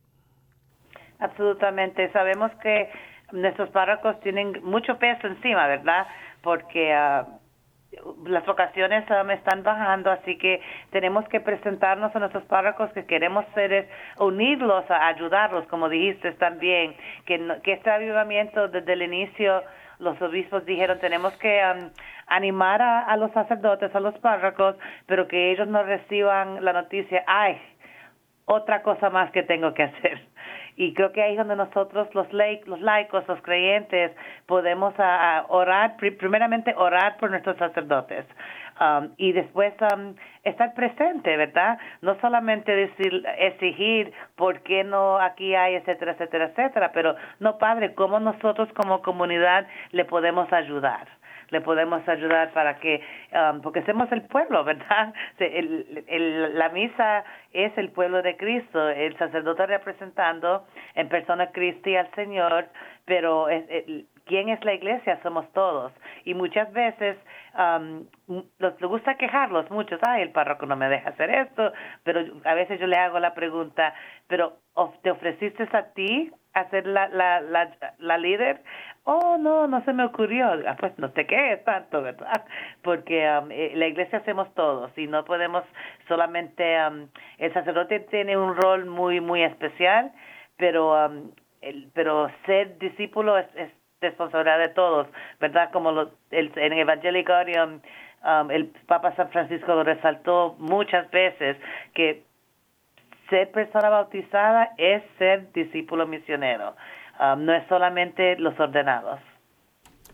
Absolutamente. 1.19 2.11
Sabemos 2.11 2.51
que 2.61 2.89
nuestros 3.31 3.69
párrocos 3.69 4.19
tienen 4.21 4.63
mucho 4.63 4.97
peso 4.97 5.27
encima, 5.27 5.67
¿verdad? 5.67 6.07
Porque 6.41 6.93
uh, 6.93 8.27
las 8.27 8.45
vocaciones 8.45 9.05
están 9.29 9.63
bajando, 9.63 10.11
así 10.11 10.37
que 10.37 10.61
tenemos 10.91 11.27
que 11.29 11.39
presentarnos 11.39 12.15
a 12.15 12.19
nuestros 12.19 12.43
párrocos 12.45 12.91
que 12.91 13.05
queremos 13.05 13.45
ser, 13.53 13.89
unirlos, 14.19 14.89
a 14.89 15.07
ayudarlos, 15.07 15.65
como 15.67 15.89
dijiste 15.89 16.31
también, 16.33 16.95
que, 17.25 17.59
que 17.63 17.73
este 17.73 17.89
avivamiento 17.89 18.67
desde 18.67 18.93
el 18.93 19.01
inicio 19.01 19.63
los 19.99 20.21
obispos 20.21 20.63
dijeron 20.65 20.99
tenemos 20.99 21.35
que 21.37 21.59
animar 22.27 22.83
a, 22.83 23.05
a, 23.05 23.17
los 23.17 23.31
sacerdotes, 23.31 23.93
a 23.95 23.99
los 23.99 24.13
párrocos, 24.19 24.75
pero 25.07 25.27
que 25.27 25.51
ellos 25.51 25.67
no 25.67 25.81
reciban 25.81 26.63
la 26.63 26.71
noticia, 26.71 27.23
ay, 27.25 27.59
otra 28.45 28.81
cosa 28.83 29.09
más 29.09 29.31
que 29.31 29.43
tengo 29.43 29.73
que 29.73 29.83
hacer. 29.83 30.21
Y 30.77 30.93
creo 30.93 31.11
que 31.11 31.23
ahí 31.23 31.31
es 31.31 31.37
donde 31.37 31.55
nosotros, 31.55 32.07
los, 32.13 32.31
los 32.31 32.81
laicos, 32.81 33.27
los 33.27 33.41
creyentes, 33.41 34.11
podemos 34.45 34.93
orar, 35.49 35.97
primeramente 35.97 36.73
orar 36.77 37.17
por 37.17 37.31
nuestros 37.31 37.57
sacerdotes. 37.57 38.25
Um, 38.79 39.09
y 39.17 39.31
después 39.31 39.73
um, 39.91 40.13
estar 40.43 40.75
presente, 40.75 41.35
¿verdad? 41.35 41.79
No 42.01 42.15
solamente 42.21 42.75
decir, 42.75 43.25
exigir 43.39 44.13
por 44.35 44.59
qué 44.61 44.83
no 44.83 45.17
aquí 45.17 45.55
hay, 45.55 45.75
etcétera, 45.75 46.11
etcétera, 46.11 46.45
etcétera, 46.45 46.91
pero 46.93 47.15
no, 47.39 47.57
Padre, 47.57 47.95
¿cómo 47.95 48.19
nosotros 48.19 48.69
como 48.73 49.01
comunidad 49.01 49.65
le 49.91 50.05
podemos 50.05 50.53
ayudar? 50.53 51.07
Le 51.49 51.61
podemos 51.61 52.07
ayudar 52.07 52.51
para 52.51 52.77
que, 52.79 53.01
um, 53.31 53.61
porque 53.61 53.83
somos 53.83 54.11
el 54.11 54.23
pueblo, 54.23 54.63
¿verdad? 54.63 55.13
El, 55.39 56.57
la 56.57 56.69
misa 56.69 57.23
es 57.53 57.77
el 57.77 57.91
pueblo 57.91 58.21
de 58.21 58.35
Cristo, 58.37 58.89
el 58.89 59.17
sacerdote 59.17 59.65
representando 59.65 60.65
en 60.95 61.09
persona 61.09 61.51
Cristi 61.51 61.95
al 61.95 62.09
Señor, 62.15 62.67
pero 63.05 63.47
¿quién 64.27 64.49
es 64.49 64.63
la 64.63 64.73
iglesia? 64.73 65.19
Somos 65.23 65.51
todos. 65.53 65.91
Y 66.25 66.33
muchas 66.33 66.71
veces 66.73 67.17
um, 67.57 68.05
gusta 68.81 69.15
quejarlos 69.15 69.69
muchos, 69.71 69.99
ay, 70.07 70.21
el 70.21 70.31
párroco 70.31 70.65
no 70.65 70.75
me 70.75 70.89
deja 70.89 71.09
hacer 71.09 71.29
esto, 71.29 71.71
pero 72.03 72.21
a 72.43 72.53
veces 72.53 72.79
yo 72.79 72.87
le 72.87 72.97
hago 72.97 73.19
la 73.19 73.33
pregunta, 73.33 73.93
pero 74.27 74.57
¿te 75.01 75.11
ofreciste 75.11 75.67
a 75.71 75.93
ti 75.93 76.31
a 76.53 76.69
ser 76.69 76.87
la, 76.87 77.07
la, 77.07 77.41
la, 77.41 77.69
la 77.99 78.17
líder? 78.17 78.61
Oh, 79.03 79.37
no, 79.37 79.67
no 79.67 79.83
se 79.85 79.93
me 79.93 80.03
ocurrió. 80.03 80.51
Ah, 80.67 80.75
pues 80.77 80.97
no 80.99 81.11
te 81.11 81.25
quejes 81.25 81.63
tanto, 81.63 82.01
¿verdad? 82.01 82.45
Porque 82.81 83.25
um, 83.29 83.47
la 83.49 83.87
iglesia 83.87 84.19
hacemos 84.19 84.53
todos 84.53 84.91
y 84.97 85.07
no 85.07 85.23
podemos 85.23 85.63
solamente. 86.07 86.77
Um, 86.85 87.07
el 87.37 87.53
sacerdote 87.53 88.01
tiene 88.01 88.35
un 88.35 88.55
rol 88.55 88.85
muy, 88.85 89.21
muy 89.21 89.43
especial, 89.43 90.11
pero, 90.57 91.05
um, 91.05 91.31
el, 91.61 91.89
pero 91.93 92.29
ser 92.45 92.77
discípulo 92.79 93.37
es, 93.37 93.47
es, 93.55 93.71
responsabilidad 94.01 94.59
de 94.59 94.69
todos, 94.69 95.07
¿verdad? 95.39 95.71
Como 95.71 95.91
lo, 95.91 96.11
el, 96.31 96.51
en 96.55 96.73
Evangelical 96.73 97.81
um, 98.23 98.51
el 98.51 98.67
Papa 98.87 99.15
San 99.15 99.29
Francisco 99.29 99.73
lo 99.73 99.83
resaltó 99.83 100.55
muchas 100.59 101.09
veces 101.11 101.57
que 101.93 102.23
ser 103.29 103.51
persona 103.51 103.89
bautizada 103.89 104.69
es 104.77 105.03
ser 105.17 105.51
discípulo 105.53 106.07
misionero. 106.07 106.75
Um, 107.19 107.45
no 107.45 107.53
es 107.53 107.67
solamente 107.67 108.37
los 108.37 108.57
ordenados. 108.59 109.19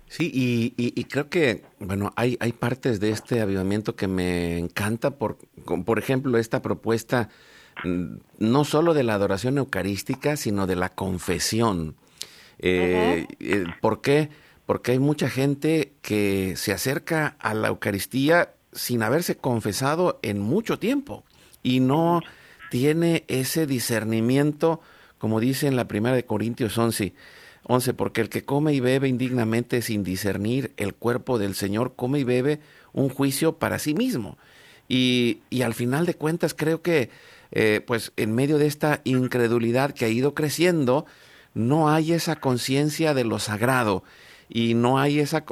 Sí, 0.08 0.32
y, 0.32 1.04
creo 1.06 1.28
que, 1.30 1.64
bueno, 1.80 2.12
hay, 2.16 2.38
hay 2.40 2.52
partes 2.52 3.00
de 3.00 3.10
este 3.10 3.42
avivamiento 3.42 3.96
que 3.96 4.08
me 4.08 4.60
encanta, 4.60 5.12
por, 5.12 5.38
por 5.86 5.98
ejemplo, 5.98 6.38
esta 6.38 6.62
propuesta 6.62 7.30
mm, 7.84 8.18
no 8.38 8.64
solo 8.64 8.94
de 8.94 9.02
la 9.04 9.16
adoración 9.16 9.58
eucarística, 9.58 10.38
sino 10.38 10.68
de 10.68 10.76
la 10.76 10.90
confesión. 10.90 11.96
Eh, 12.66 13.28
eh, 13.42 13.66
¿Por 13.82 14.00
qué? 14.00 14.30
Porque 14.66 14.94
hay 14.94 15.00
mucha 15.00 15.30
gente 15.30 15.92
que 16.02 16.54
se 16.56 16.72
acerca 16.72 17.36
a 17.40 17.54
la 17.54 17.68
Eucaristía 17.68 18.54
sin 18.72 19.04
haberse 19.04 19.36
confesado 19.36 20.18
en 20.22 20.40
mucho 20.40 20.80
tiempo 20.80 21.26
y 21.62 21.82
no 21.82 22.22
tiene 22.72 23.26
ese 23.28 23.68
discernimiento, 23.68 24.80
como 25.18 25.42
dice 25.42 25.68
en 25.68 25.76
la 25.76 25.90
primera 25.90 26.16
de 26.16 26.26
Corintios 26.26 26.78
11, 26.78 27.14
11, 27.64 27.94
porque 27.96 28.22
el 28.22 28.30
que 28.30 28.46
come 28.46 28.74
y 28.74 28.80
bebe 28.80 29.10
indignamente 29.10 29.82
sin 29.82 30.06
discernir 30.06 30.72
el 30.78 30.94
cuerpo 30.94 31.38
del 31.38 31.56
Señor, 31.56 31.94
come 31.98 32.20
y 32.20 32.24
bebe 32.24 32.62
un 32.94 33.10
juicio 33.10 33.58
para 33.60 33.78
sí 33.78 33.94
mismo. 33.94 34.38
Y, 34.88 35.40
y 35.50 35.64
al 35.64 35.74
final 35.74 36.06
de 36.06 36.16
cuentas 36.16 36.54
creo 36.54 36.82
que, 36.82 37.10
eh, 37.52 37.82
pues 37.86 38.14
en 38.16 38.34
medio 38.34 38.58
de 38.58 38.68
esta 38.68 39.02
incredulidad 39.04 39.92
que 39.92 40.06
ha 40.06 40.10
ido 40.10 40.34
creciendo, 40.34 41.06
no 41.54 41.90
hay 41.90 42.14
esa 42.14 42.36
conciencia 42.36 43.14
de 43.14 43.24
lo 43.24 43.40
sagrado 43.40 44.04
y 44.50 44.74
no 44.74 45.00
hay 45.00 45.20
esa, 45.20 45.44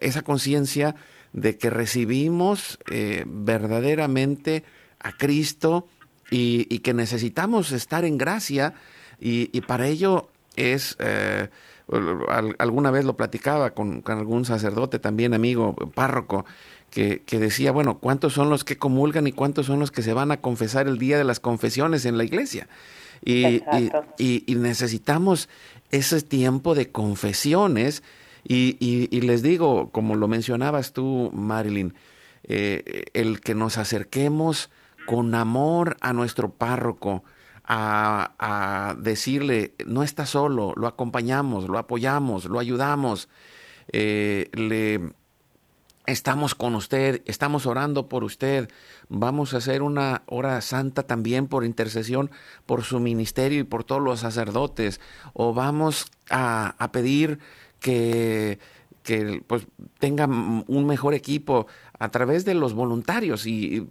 esa 0.00 0.22
conciencia 0.22 0.96
de 1.32 1.58
que 1.58 1.70
recibimos 1.70 2.78
eh, 2.90 3.24
verdaderamente 3.26 4.64
a 5.00 5.12
Cristo 5.12 5.86
y, 6.30 6.78
que 6.80 6.94
necesitamos 6.94 7.72
estar 7.72 8.04
en 8.04 8.18
gracia 8.18 8.74
y, 9.20 9.60
para 9.62 9.86
ello 9.86 10.28
es, 10.56 10.96
eh, 10.98 11.48
alguna 12.58 12.90
vez 12.90 13.04
lo 13.04 13.16
platicaba 13.16 13.70
con, 13.70 14.02
algún 14.06 14.44
sacerdote 14.44 14.98
también, 14.98 15.34
amigo, 15.34 15.74
párroco, 15.94 16.44
que, 16.90 17.20
decía, 17.30 17.72
bueno, 17.72 17.98
¿cuántos 17.98 18.32
son 18.32 18.48
los 18.48 18.64
que 18.64 18.78
comulgan 18.78 19.26
y 19.26 19.32
cuántos 19.32 19.66
son 19.66 19.78
los 19.78 19.90
que 19.90 20.02
se 20.02 20.14
van 20.14 20.32
a 20.32 20.40
confesar 20.40 20.88
el 20.88 20.98
día 20.98 21.18
de 21.18 21.24
las 21.24 21.40
confesiones 21.40 22.06
en 22.06 22.16
la 22.16 22.24
iglesia? 22.24 22.68
Y, 23.24 23.62
y, 24.18 24.54
necesitamos 24.54 25.48
ese 25.90 26.22
tiempo 26.22 26.74
de 26.74 26.90
confesiones. 26.90 28.02
Y, 28.44 29.20
les 29.20 29.42
digo, 29.42 29.90
como 29.90 30.14
lo 30.14 30.28
mencionabas 30.28 30.92
tú, 30.92 31.30
Marilyn, 31.32 31.94
eh, 32.44 33.04
el 33.12 33.40
que 33.40 33.54
nos 33.54 33.78
acerquemos 33.78 34.70
con 35.06 35.34
amor 35.34 35.96
a 36.00 36.12
nuestro 36.12 36.50
párroco, 36.50 37.24
a, 37.68 38.94
decirle, 38.98 39.74
no 39.86 40.02
está 40.02 40.26
solo, 40.26 40.72
lo 40.76 40.86
acompañamos, 40.86 41.68
lo 41.68 41.78
apoyamos, 41.78 42.44
lo 42.44 42.60
ayudamos, 42.60 43.28
eh, 43.92 44.50
le 44.52 45.00
estamos 46.06 46.54
con 46.54 46.74
usted, 46.74 47.22
estamos 47.26 47.66
orando 47.66 48.08
por 48.08 48.24
usted, 48.24 48.68
vamos 49.08 49.54
a 49.54 49.58
hacer 49.58 49.82
una 49.82 50.22
hora 50.26 50.60
santa 50.60 51.02
también 51.02 51.48
por 51.48 51.64
intercesión 51.64 52.30
por 52.64 52.84
su 52.84 53.00
ministerio 53.00 53.60
y 53.60 53.64
por 53.64 53.84
todos 53.84 54.02
los 54.02 54.20
sacerdotes, 54.20 55.00
o 55.32 55.52
vamos 55.52 56.10
a, 56.30 56.74
pedir 56.92 57.38
que, 57.80 58.58
que 59.02 59.42
pues, 59.46 59.66
tenga 59.98 60.26
un 60.26 60.86
mejor 60.86 61.14
equipo 61.14 61.66
a 61.98 62.10
través 62.10 62.44
de 62.44 62.54
los 62.54 62.74
voluntarios 62.74 63.46
y, 63.46 63.88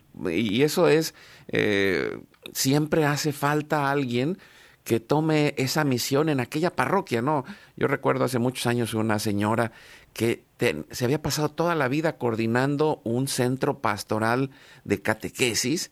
eso 0.62 0.88
es, 0.88 1.14
eh, 1.48 2.20
siempre 2.54 3.06
hace 3.06 3.32
falta 3.32 3.92
alguien 3.92 4.38
que 4.84 5.00
tome 5.00 5.56
esa 5.58 5.84
misión 5.84 6.30
en 6.30 6.40
aquella 6.40 6.70
parroquia, 6.70 7.24
¿no? 7.24 7.44
Yo 7.76 7.88
recuerdo 7.88 8.24
hace 8.24 8.38
muchos 8.38 8.68
años 8.68 8.94
una 8.94 9.18
señora 9.18 9.72
que 10.16 10.46
se 10.90 11.06
había 11.06 11.22
pasado 11.22 11.50
toda 11.50 11.76
la 11.76 11.88
vida 11.88 12.18
coordinando 12.18 13.02
un 13.04 13.28
centro 13.28 13.82
pastoral 13.82 14.50
de 14.84 15.02
catequesis 15.02 15.92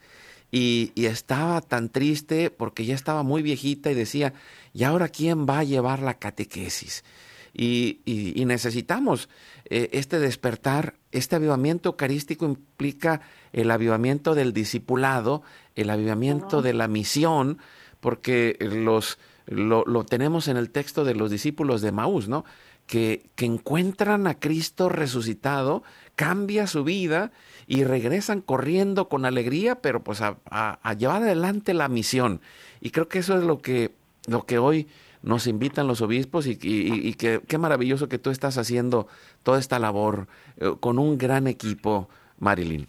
y, 0.50 0.92
y, 0.96 1.06
estaba 1.06 1.62
tan 1.62 1.90
triste 1.90 2.50
porque 2.50 2.86
ya 2.86 2.96
estaba 2.96 3.22
muy 3.22 3.44
viejita 3.44 3.92
y 3.92 3.96
decía, 3.96 4.34
¿y 4.74 4.86
ahora 4.86 5.10
quién 5.10 5.46
va 5.46 5.60
a 5.60 5.64
llevar 5.64 6.02
la 6.02 6.16
catequesis? 6.16 7.04
y, 7.54 8.44
necesitamos 8.46 9.30
eh, 9.66 9.90
este 9.94 10.20
despertar, 10.20 10.96
este 11.12 11.36
avivamiento 11.36 11.90
eucarístico 11.90 12.46
implica 12.46 13.22
el 13.52 13.70
avivamiento 13.72 14.36
del 14.36 14.54
discipulado, 14.54 15.44
el 15.76 15.90
avivamiento 15.90 16.62
de 16.62 16.74
la 16.74 16.88
misión, 16.88 17.60
porque 18.00 18.58
los, 18.60 19.20
lo, 19.46 20.04
tenemos 20.04 20.48
en 20.48 20.58
el 20.58 20.72
texto 20.72 21.06
de 21.06 21.16
los 21.16 21.30
discípulos 21.30 21.82
de 21.82 21.92
Maús, 21.92 22.28
¿no? 22.28 22.44
Que, 22.88 23.24
que 23.36 23.46
encuentran 23.46 24.28
a 24.28 24.36
Cristo 24.36 24.90
resucitado, 24.90 25.84
cambia 26.16 26.68
su 26.68 26.84
vida 26.84 27.32
y 27.68 27.84
regresan 27.84 28.42
corriendo 28.42 29.10
con 29.10 29.26
alegría, 29.26 29.76
pero 29.76 30.04
pues 30.04 30.22
a, 30.22 30.36
llevar 30.98 31.24
adelante 31.24 31.74
la 31.74 31.88
misión. 31.88 32.42
Y 32.82 32.92
creo 32.92 33.08
que 33.08 33.20
eso 33.20 33.38
es 33.38 33.44
lo 33.44 33.60
que, 33.60 33.92
lo 34.28 34.46
que 34.46 34.58
hoy 34.58 34.88
nos 35.22 35.48
invitan 35.48 35.88
los 35.88 36.02
obispos 36.02 36.48
y, 36.48 36.58
y, 36.62 37.14
qué 37.14 37.58
maravilloso 37.58 38.10
que 38.10 38.20
tú 38.20 38.30
estás 38.30 38.58
haciendo 38.58 39.08
toda 39.44 39.60
esta 39.60 39.80
labor 39.80 40.28
eh, 40.58 40.74
con 40.80 41.00
un 41.00 41.18
gran 41.18 41.48
equipo, 41.48 42.10
Marilyn. 42.40 42.88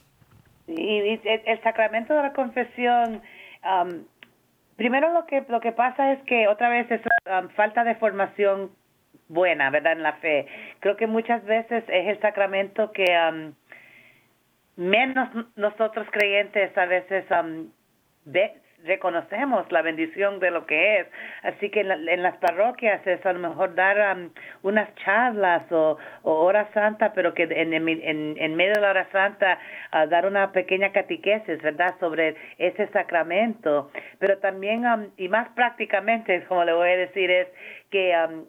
Y, 0.66 1.20
el, 1.24 1.62
sacramento 1.62 2.12
de 2.14 2.22
la 2.22 2.32
confesión, 2.32 3.22
primero 4.76 5.12
lo 5.12 5.26
que 5.26 5.44
lo 5.48 5.60
que 5.60 5.72
pasa 5.72 6.12
es 6.12 6.22
que 6.24 6.48
otra 6.48 6.68
vez 6.70 6.90
es 6.90 7.00
falta 7.54 7.84
de 7.84 7.94
formación 7.94 8.70
buena, 9.34 9.68
¿verdad? 9.70 9.92
En 9.92 10.02
la 10.02 10.14
fe. 10.14 10.46
Creo 10.80 10.96
que 10.96 11.06
muchas 11.06 11.44
veces 11.44 11.84
es 11.88 12.08
el 12.08 12.20
sacramento 12.20 12.92
que 12.92 13.52
menos 14.76 15.28
nosotros 15.56 16.06
creyentes 16.10 16.76
a 16.76 16.86
veces 16.86 17.24
ve, 18.24 18.54
reconocemos 18.84 19.70
la 19.72 19.82
bendición 19.82 20.40
de 20.40 20.50
lo 20.50 20.66
que 20.66 21.00
es. 21.00 21.06
Así 21.42 21.70
que 21.70 21.80
en, 21.80 22.22
las 22.22 22.36
parroquias 22.36 23.06
es 23.06 23.24
a 23.24 23.32
lo 23.32 23.38
mejor 23.38 23.74
dar 23.74 24.16
um, 24.16 24.30
unas 24.62 24.94
charlas 24.96 25.70
o, 25.72 25.98
hora 26.22 26.68
santa, 26.72 27.12
pero 27.14 27.34
que 27.34 27.44
en, 27.44 27.72
en, 27.72 28.36
en 28.38 28.56
medio 28.56 28.74
de 28.74 28.80
la 28.80 28.90
hora 28.90 29.08
santa 29.10 29.58
dar 30.08 30.26
una 30.26 30.52
pequeña 30.52 30.92
catequesis, 30.92 31.62
¿verdad?, 31.62 31.94
sobre 32.00 32.36
ese 32.58 32.86
sacramento. 32.88 33.90
Pero 34.18 34.38
también, 34.38 34.86
um, 34.86 35.08
y 35.16 35.28
más 35.28 35.48
prácticamente, 35.50 36.44
como 36.44 36.64
le 36.64 36.72
voy 36.72 36.90
a 36.90 36.96
decir, 36.96 37.30
es 37.30 37.48
que 37.90 38.12
um, 38.28 38.44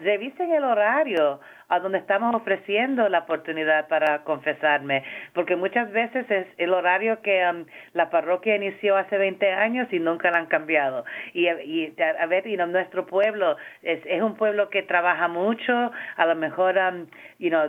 revisen 0.00 0.52
el 0.52 0.64
horario 0.64 1.40
a 1.68 1.80
donde 1.80 1.98
estamos 1.98 2.34
ofreciendo 2.34 3.08
la 3.08 3.20
oportunidad 3.20 3.88
para 3.88 4.22
confesarme, 4.22 5.02
porque 5.34 5.56
muchas 5.56 5.90
veces 5.90 6.30
es 6.30 6.46
el 6.58 6.72
horario 6.72 7.20
que 7.22 7.44
um, 7.48 7.64
la 7.92 8.08
parroquia 8.10 8.56
inició 8.56 8.96
hace 8.96 9.18
20 9.18 9.52
años 9.52 9.88
y 9.92 9.98
nunca 9.98 10.30
la 10.30 10.38
han 10.38 10.46
cambiado. 10.46 11.04
Y, 11.32 11.48
y 11.48 11.94
a 12.20 12.26
ver, 12.26 12.46
y 12.46 12.56
nuestro 12.56 13.06
pueblo 13.06 13.56
es, 13.82 14.00
es 14.06 14.22
un 14.22 14.36
pueblo 14.36 14.70
que 14.70 14.82
trabaja 14.82 15.26
mucho, 15.28 15.90
a 16.16 16.26
lo 16.26 16.36
mejor 16.36 16.76
um, 16.78 17.06
you 17.38 17.50
know, 17.50 17.68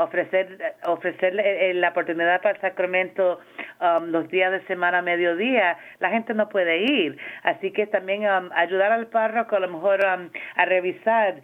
ofrecer, 0.00 0.76
ofrecer 0.86 1.34
la 1.74 1.88
oportunidad 1.88 2.42
para 2.42 2.54
el 2.54 2.60
sacramento 2.60 3.40
um, 3.80 4.10
los 4.10 4.28
días 4.28 4.52
de 4.52 4.60
semana, 4.66 5.00
mediodía, 5.00 5.78
la 6.00 6.10
gente 6.10 6.34
no 6.34 6.50
puede 6.50 6.82
ir. 6.82 7.16
Así 7.44 7.72
que 7.72 7.86
también 7.86 8.26
ayudar 8.26 8.92
al 8.92 9.06
párroco 9.06 9.56
a 9.56 9.60
lo 9.60 9.68
mejor 9.68 10.04
a 10.04 10.64
revisar 10.66 11.36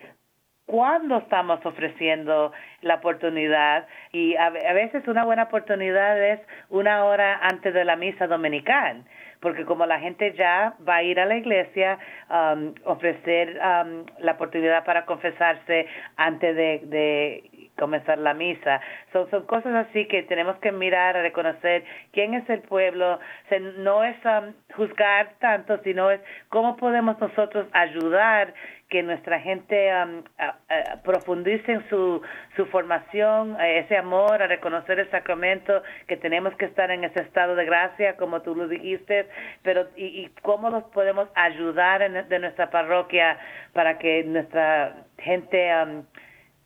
cuándo 0.67 1.19
estamos 1.19 1.65
ofreciendo 1.65 2.53
la 2.83 2.97
oportunidad. 2.97 3.87
Y 4.13 4.37
a, 4.37 4.51
veces 4.51 5.07
una 5.09 5.25
buena 5.25 5.45
oportunidad 5.45 6.23
es 6.23 6.41
una 6.71 7.05
hora 7.05 7.39
antes 7.43 7.75
de 7.75 7.85
la 7.85 7.97
misa 7.97 8.27
dominical 8.27 9.05
porque 9.41 9.67
como 9.67 9.85
la 9.85 10.01
gente 10.01 10.33
ya 10.39 10.75
va 10.89 10.97
a 10.97 11.03
ir 11.03 11.21
a 11.21 11.27
la 11.27 11.37
iglesia, 11.37 11.99
um, 12.31 12.73
ofrecer 12.85 13.61
um, 13.61 14.07
la 14.21 14.33
oportunidad 14.33 14.87
para 14.87 15.05
confesarse 15.05 15.87
antes 16.17 16.57
de, 16.57 16.81
de 16.85 17.51
comenzar 17.77 18.19
la 18.19 18.35
misa. 18.35 18.81
Son, 19.13 19.29
son 19.31 19.47
cosas 19.47 19.87
así 19.87 20.07
que 20.07 20.23
tenemos 20.23 20.57
que 20.59 20.73
mirar, 20.73 21.17
a 21.17 21.23
reconocer 21.23 21.85
quién 22.13 22.35
es 22.35 22.49
el 22.49 22.61
pueblo. 22.61 23.19
no 23.79 24.05
es 24.05 24.17
um, 24.25 24.53
juzgar 24.75 25.35
tanto, 25.41 25.79
sino 25.83 26.11
es 26.11 26.21
cómo 26.49 26.77
podemos 26.77 27.19
nosotros 27.21 27.67
ayudar 27.73 28.55
que 28.89 29.03
nuestra 29.03 29.41
gente 29.41 29.91
um, 29.93 30.23
profundice 31.03 31.73
en 31.73 31.89
su, 31.89 32.23
su 32.55 32.67
formación, 32.67 33.57
ese 33.61 33.97
amor, 33.97 34.43
a 34.43 34.47
reconocer 34.47 35.01
el 35.01 35.11
sacramento, 35.11 35.83
que 36.07 36.17
tenemos 36.17 36.55
que 36.57 36.67
estar 36.67 36.91
en 36.91 37.03
ese 37.03 37.23
estado 37.23 37.57
de 37.57 37.65
gracia, 37.65 38.17
como 38.17 38.43
tú 38.43 38.55
lo 38.55 38.69
dijiste, 38.69 39.27
pero 39.63 39.89
y, 39.97 40.29
cómo 40.43 40.71
nos 40.71 40.85
podemos 40.85 41.29
ayudar 41.35 42.03
en, 42.03 42.29
de 42.29 42.39
nuestra 42.39 42.71
parroquia 42.71 43.39
para 43.73 43.99
que 43.99 44.23
nuestra 44.25 44.95
gente 45.19 45.71
um, 45.83 46.05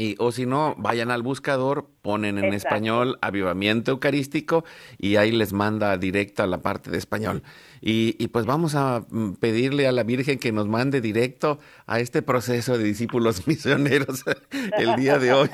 Y, 0.01 0.15
o 0.19 0.33
si 0.33 0.47
no, 0.47 0.75
vayan 0.79 1.11
al 1.11 1.23
buscador, 1.23 1.91
ponen 2.01 2.39
en 2.39 2.55
español 2.55 3.19
avivamiento 3.21 3.91
eucarístico 3.91 4.65
y 4.97 5.17
ahí 5.17 5.31
les 5.31 5.53
manda 5.53 5.95
directo 5.99 6.43
a 6.43 6.47
la 6.47 6.63
parte 6.63 6.91
de 6.91 6.97
español. 6.97 7.43
Y, 7.83 8.17
y, 8.19 8.29
pues 8.29 8.47
vamos 8.47 8.75
a 8.75 9.05
mm, 9.11 9.35
pedirle 9.35 9.87
a 9.87 9.93
la 9.93 10.03
Virgen 10.03 10.39
que 10.39 10.53
nos 10.53 10.67
mande 10.67 11.03
directo 11.03 11.59
a 11.87 12.01
este 12.01 12.23
proceso 12.23 12.79
de 12.79 12.85
discípulos 12.85 13.47
misioneros 13.47 14.25
el 14.79 14.97
día 14.97 15.19
de 15.19 15.35
hoy, 15.35 15.51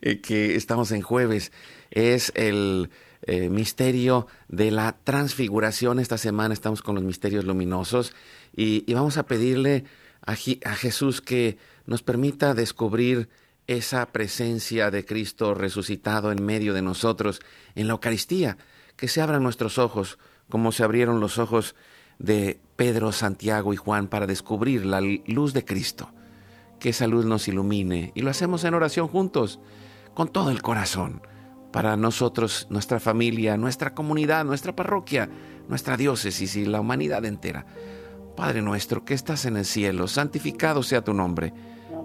eh, 0.00 0.22
que 0.22 0.56
estamos 0.56 0.90
en 0.90 1.02
jueves. 1.02 1.52
Es 1.90 2.32
el 2.34 2.88
eh, 3.26 3.50
misterio 3.50 4.26
de 4.48 4.70
la 4.70 4.96
transfiguración. 5.04 5.98
Esta 5.98 6.16
semana 6.16 6.54
estamos 6.54 6.80
con 6.80 6.94
los 6.94 7.04
misterios 7.04 7.44
luminosos 7.44 8.14
y, 8.56 8.90
y 8.90 8.94
vamos 8.94 9.18
a 9.18 9.26
pedirle 9.26 9.84
a, 10.24 10.32
a 10.32 10.74
Jesús 10.76 11.20
que 11.20 11.58
nos 11.84 12.02
permita 12.02 12.54
descubrir 12.54 13.28
esa 13.66 14.06
presencia 14.06 14.90
de 14.90 15.04
Cristo 15.04 15.54
resucitado 15.54 16.30
en 16.30 16.44
medio 16.44 16.72
de 16.74 16.82
nosotros 16.82 17.40
en 17.74 17.88
la 17.88 17.94
Eucaristía, 17.94 18.56
que 18.96 19.08
se 19.08 19.20
abran 19.20 19.42
nuestros 19.42 19.78
ojos 19.78 20.18
como 20.48 20.72
se 20.72 20.84
abrieron 20.84 21.20
los 21.20 21.38
ojos 21.38 21.74
de 22.18 22.60
Pedro, 22.76 23.12
Santiago 23.12 23.72
y 23.72 23.76
Juan 23.76 24.06
para 24.06 24.26
descubrir 24.26 24.86
la 24.86 25.00
luz 25.00 25.52
de 25.52 25.64
Cristo. 25.64 26.10
Que 26.78 26.90
esa 26.90 27.06
luz 27.06 27.24
nos 27.24 27.48
ilumine 27.48 28.12
y 28.14 28.22
lo 28.22 28.30
hacemos 28.30 28.64
en 28.64 28.74
oración 28.74 29.08
juntos, 29.08 29.58
con 30.14 30.28
todo 30.28 30.50
el 30.50 30.62
corazón, 30.62 31.20
para 31.72 31.96
nosotros, 31.96 32.66
nuestra 32.70 33.00
familia, 33.00 33.56
nuestra 33.56 33.94
comunidad, 33.94 34.44
nuestra 34.44 34.76
parroquia, 34.76 35.28
nuestra 35.68 35.96
diócesis 35.96 36.54
y 36.56 36.64
la 36.64 36.80
humanidad 36.80 37.24
entera. 37.24 37.66
Padre 38.36 38.62
nuestro 38.62 39.04
que 39.04 39.14
estás 39.14 39.46
en 39.46 39.56
el 39.56 39.64
cielo, 39.64 40.06
santificado 40.06 40.82
sea 40.82 41.02
tu 41.02 41.12
nombre 41.12 41.52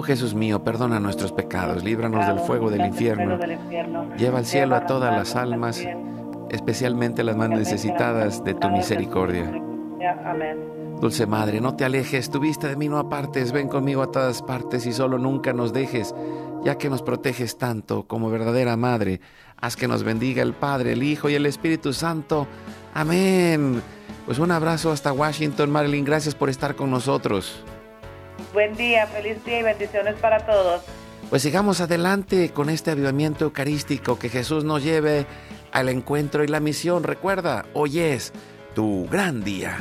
Oh 0.00 0.02
Jesús 0.02 0.32
mío, 0.32 0.62
perdona 0.62 1.00
nuestros 1.00 1.32
pecados, 1.32 1.82
líbranos 1.82 2.24
del 2.24 2.38
fuego 2.38 2.70
del 2.70 2.86
infierno. 2.86 3.36
Lleva 4.16 4.38
al 4.38 4.46
cielo 4.46 4.76
a 4.76 4.86
todas 4.86 5.12
las 5.12 5.34
almas, 5.34 5.84
especialmente 6.50 7.24
las 7.24 7.36
más 7.36 7.50
necesitadas 7.50 8.44
de 8.44 8.54
tu 8.54 8.70
misericordia. 8.70 9.52
Amén. 10.24 10.56
Dulce 11.00 11.26
Madre, 11.26 11.60
no 11.60 11.74
te 11.74 11.84
alejes, 11.84 12.30
tu 12.30 12.38
vista 12.38 12.68
de 12.68 12.76
mí 12.76 12.88
no 12.88 12.98
apartes, 12.98 13.50
ven 13.50 13.66
conmigo 13.66 14.02
a 14.02 14.12
todas 14.12 14.40
partes 14.40 14.86
y 14.86 14.92
solo 14.92 15.18
nunca 15.18 15.52
nos 15.52 15.72
dejes, 15.72 16.14
ya 16.62 16.78
que 16.78 16.88
nos 16.90 17.02
proteges 17.02 17.58
tanto 17.58 18.04
como 18.04 18.30
verdadera 18.30 18.76
Madre. 18.76 19.20
Haz 19.56 19.74
que 19.74 19.88
nos 19.88 20.04
bendiga 20.04 20.44
el 20.44 20.52
Padre, 20.52 20.92
el 20.92 21.02
Hijo 21.02 21.28
y 21.28 21.34
el 21.34 21.44
Espíritu 21.44 21.92
Santo. 21.92 22.46
Amén. 22.94 23.82
Pues 24.26 24.38
un 24.38 24.52
abrazo 24.52 24.92
hasta 24.92 25.12
Washington, 25.12 25.72
Marilyn. 25.72 26.04
Gracias 26.04 26.36
por 26.36 26.50
estar 26.50 26.76
con 26.76 26.88
nosotros. 26.88 27.64
Buen 28.52 28.76
día, 28.76 29.06
feliz 29.06 29.44
día 29.44 29.60
y 29.60 29.62
bendiciones 29.62 30.16
para 30.16 30.44
todos. 30.46 30.82
Pues 31.30 31.42
sigamos 31.42 31.80
adelante 31.80 32.50
con 32.50 32.70
este 32.70 32.90
avivamiento 32.90 33.44
eucarístico, 33.44 34.18
que 34.18 34.28
Jesús 34.30 34.64
nos 34.64 34.82
lleve 34.82 35.26
al 35.72 35.88
encuentro 35.88 36.42
y 36.42 36.48
la 36.48 36.60
misión. 36.60 37.02
Recuerda, 37.02 37.66
hoy 37.74 38.00
es 38.00 38.32
tu 38.74 39.06
gran 39.10 39.44
día. 39.44 39.76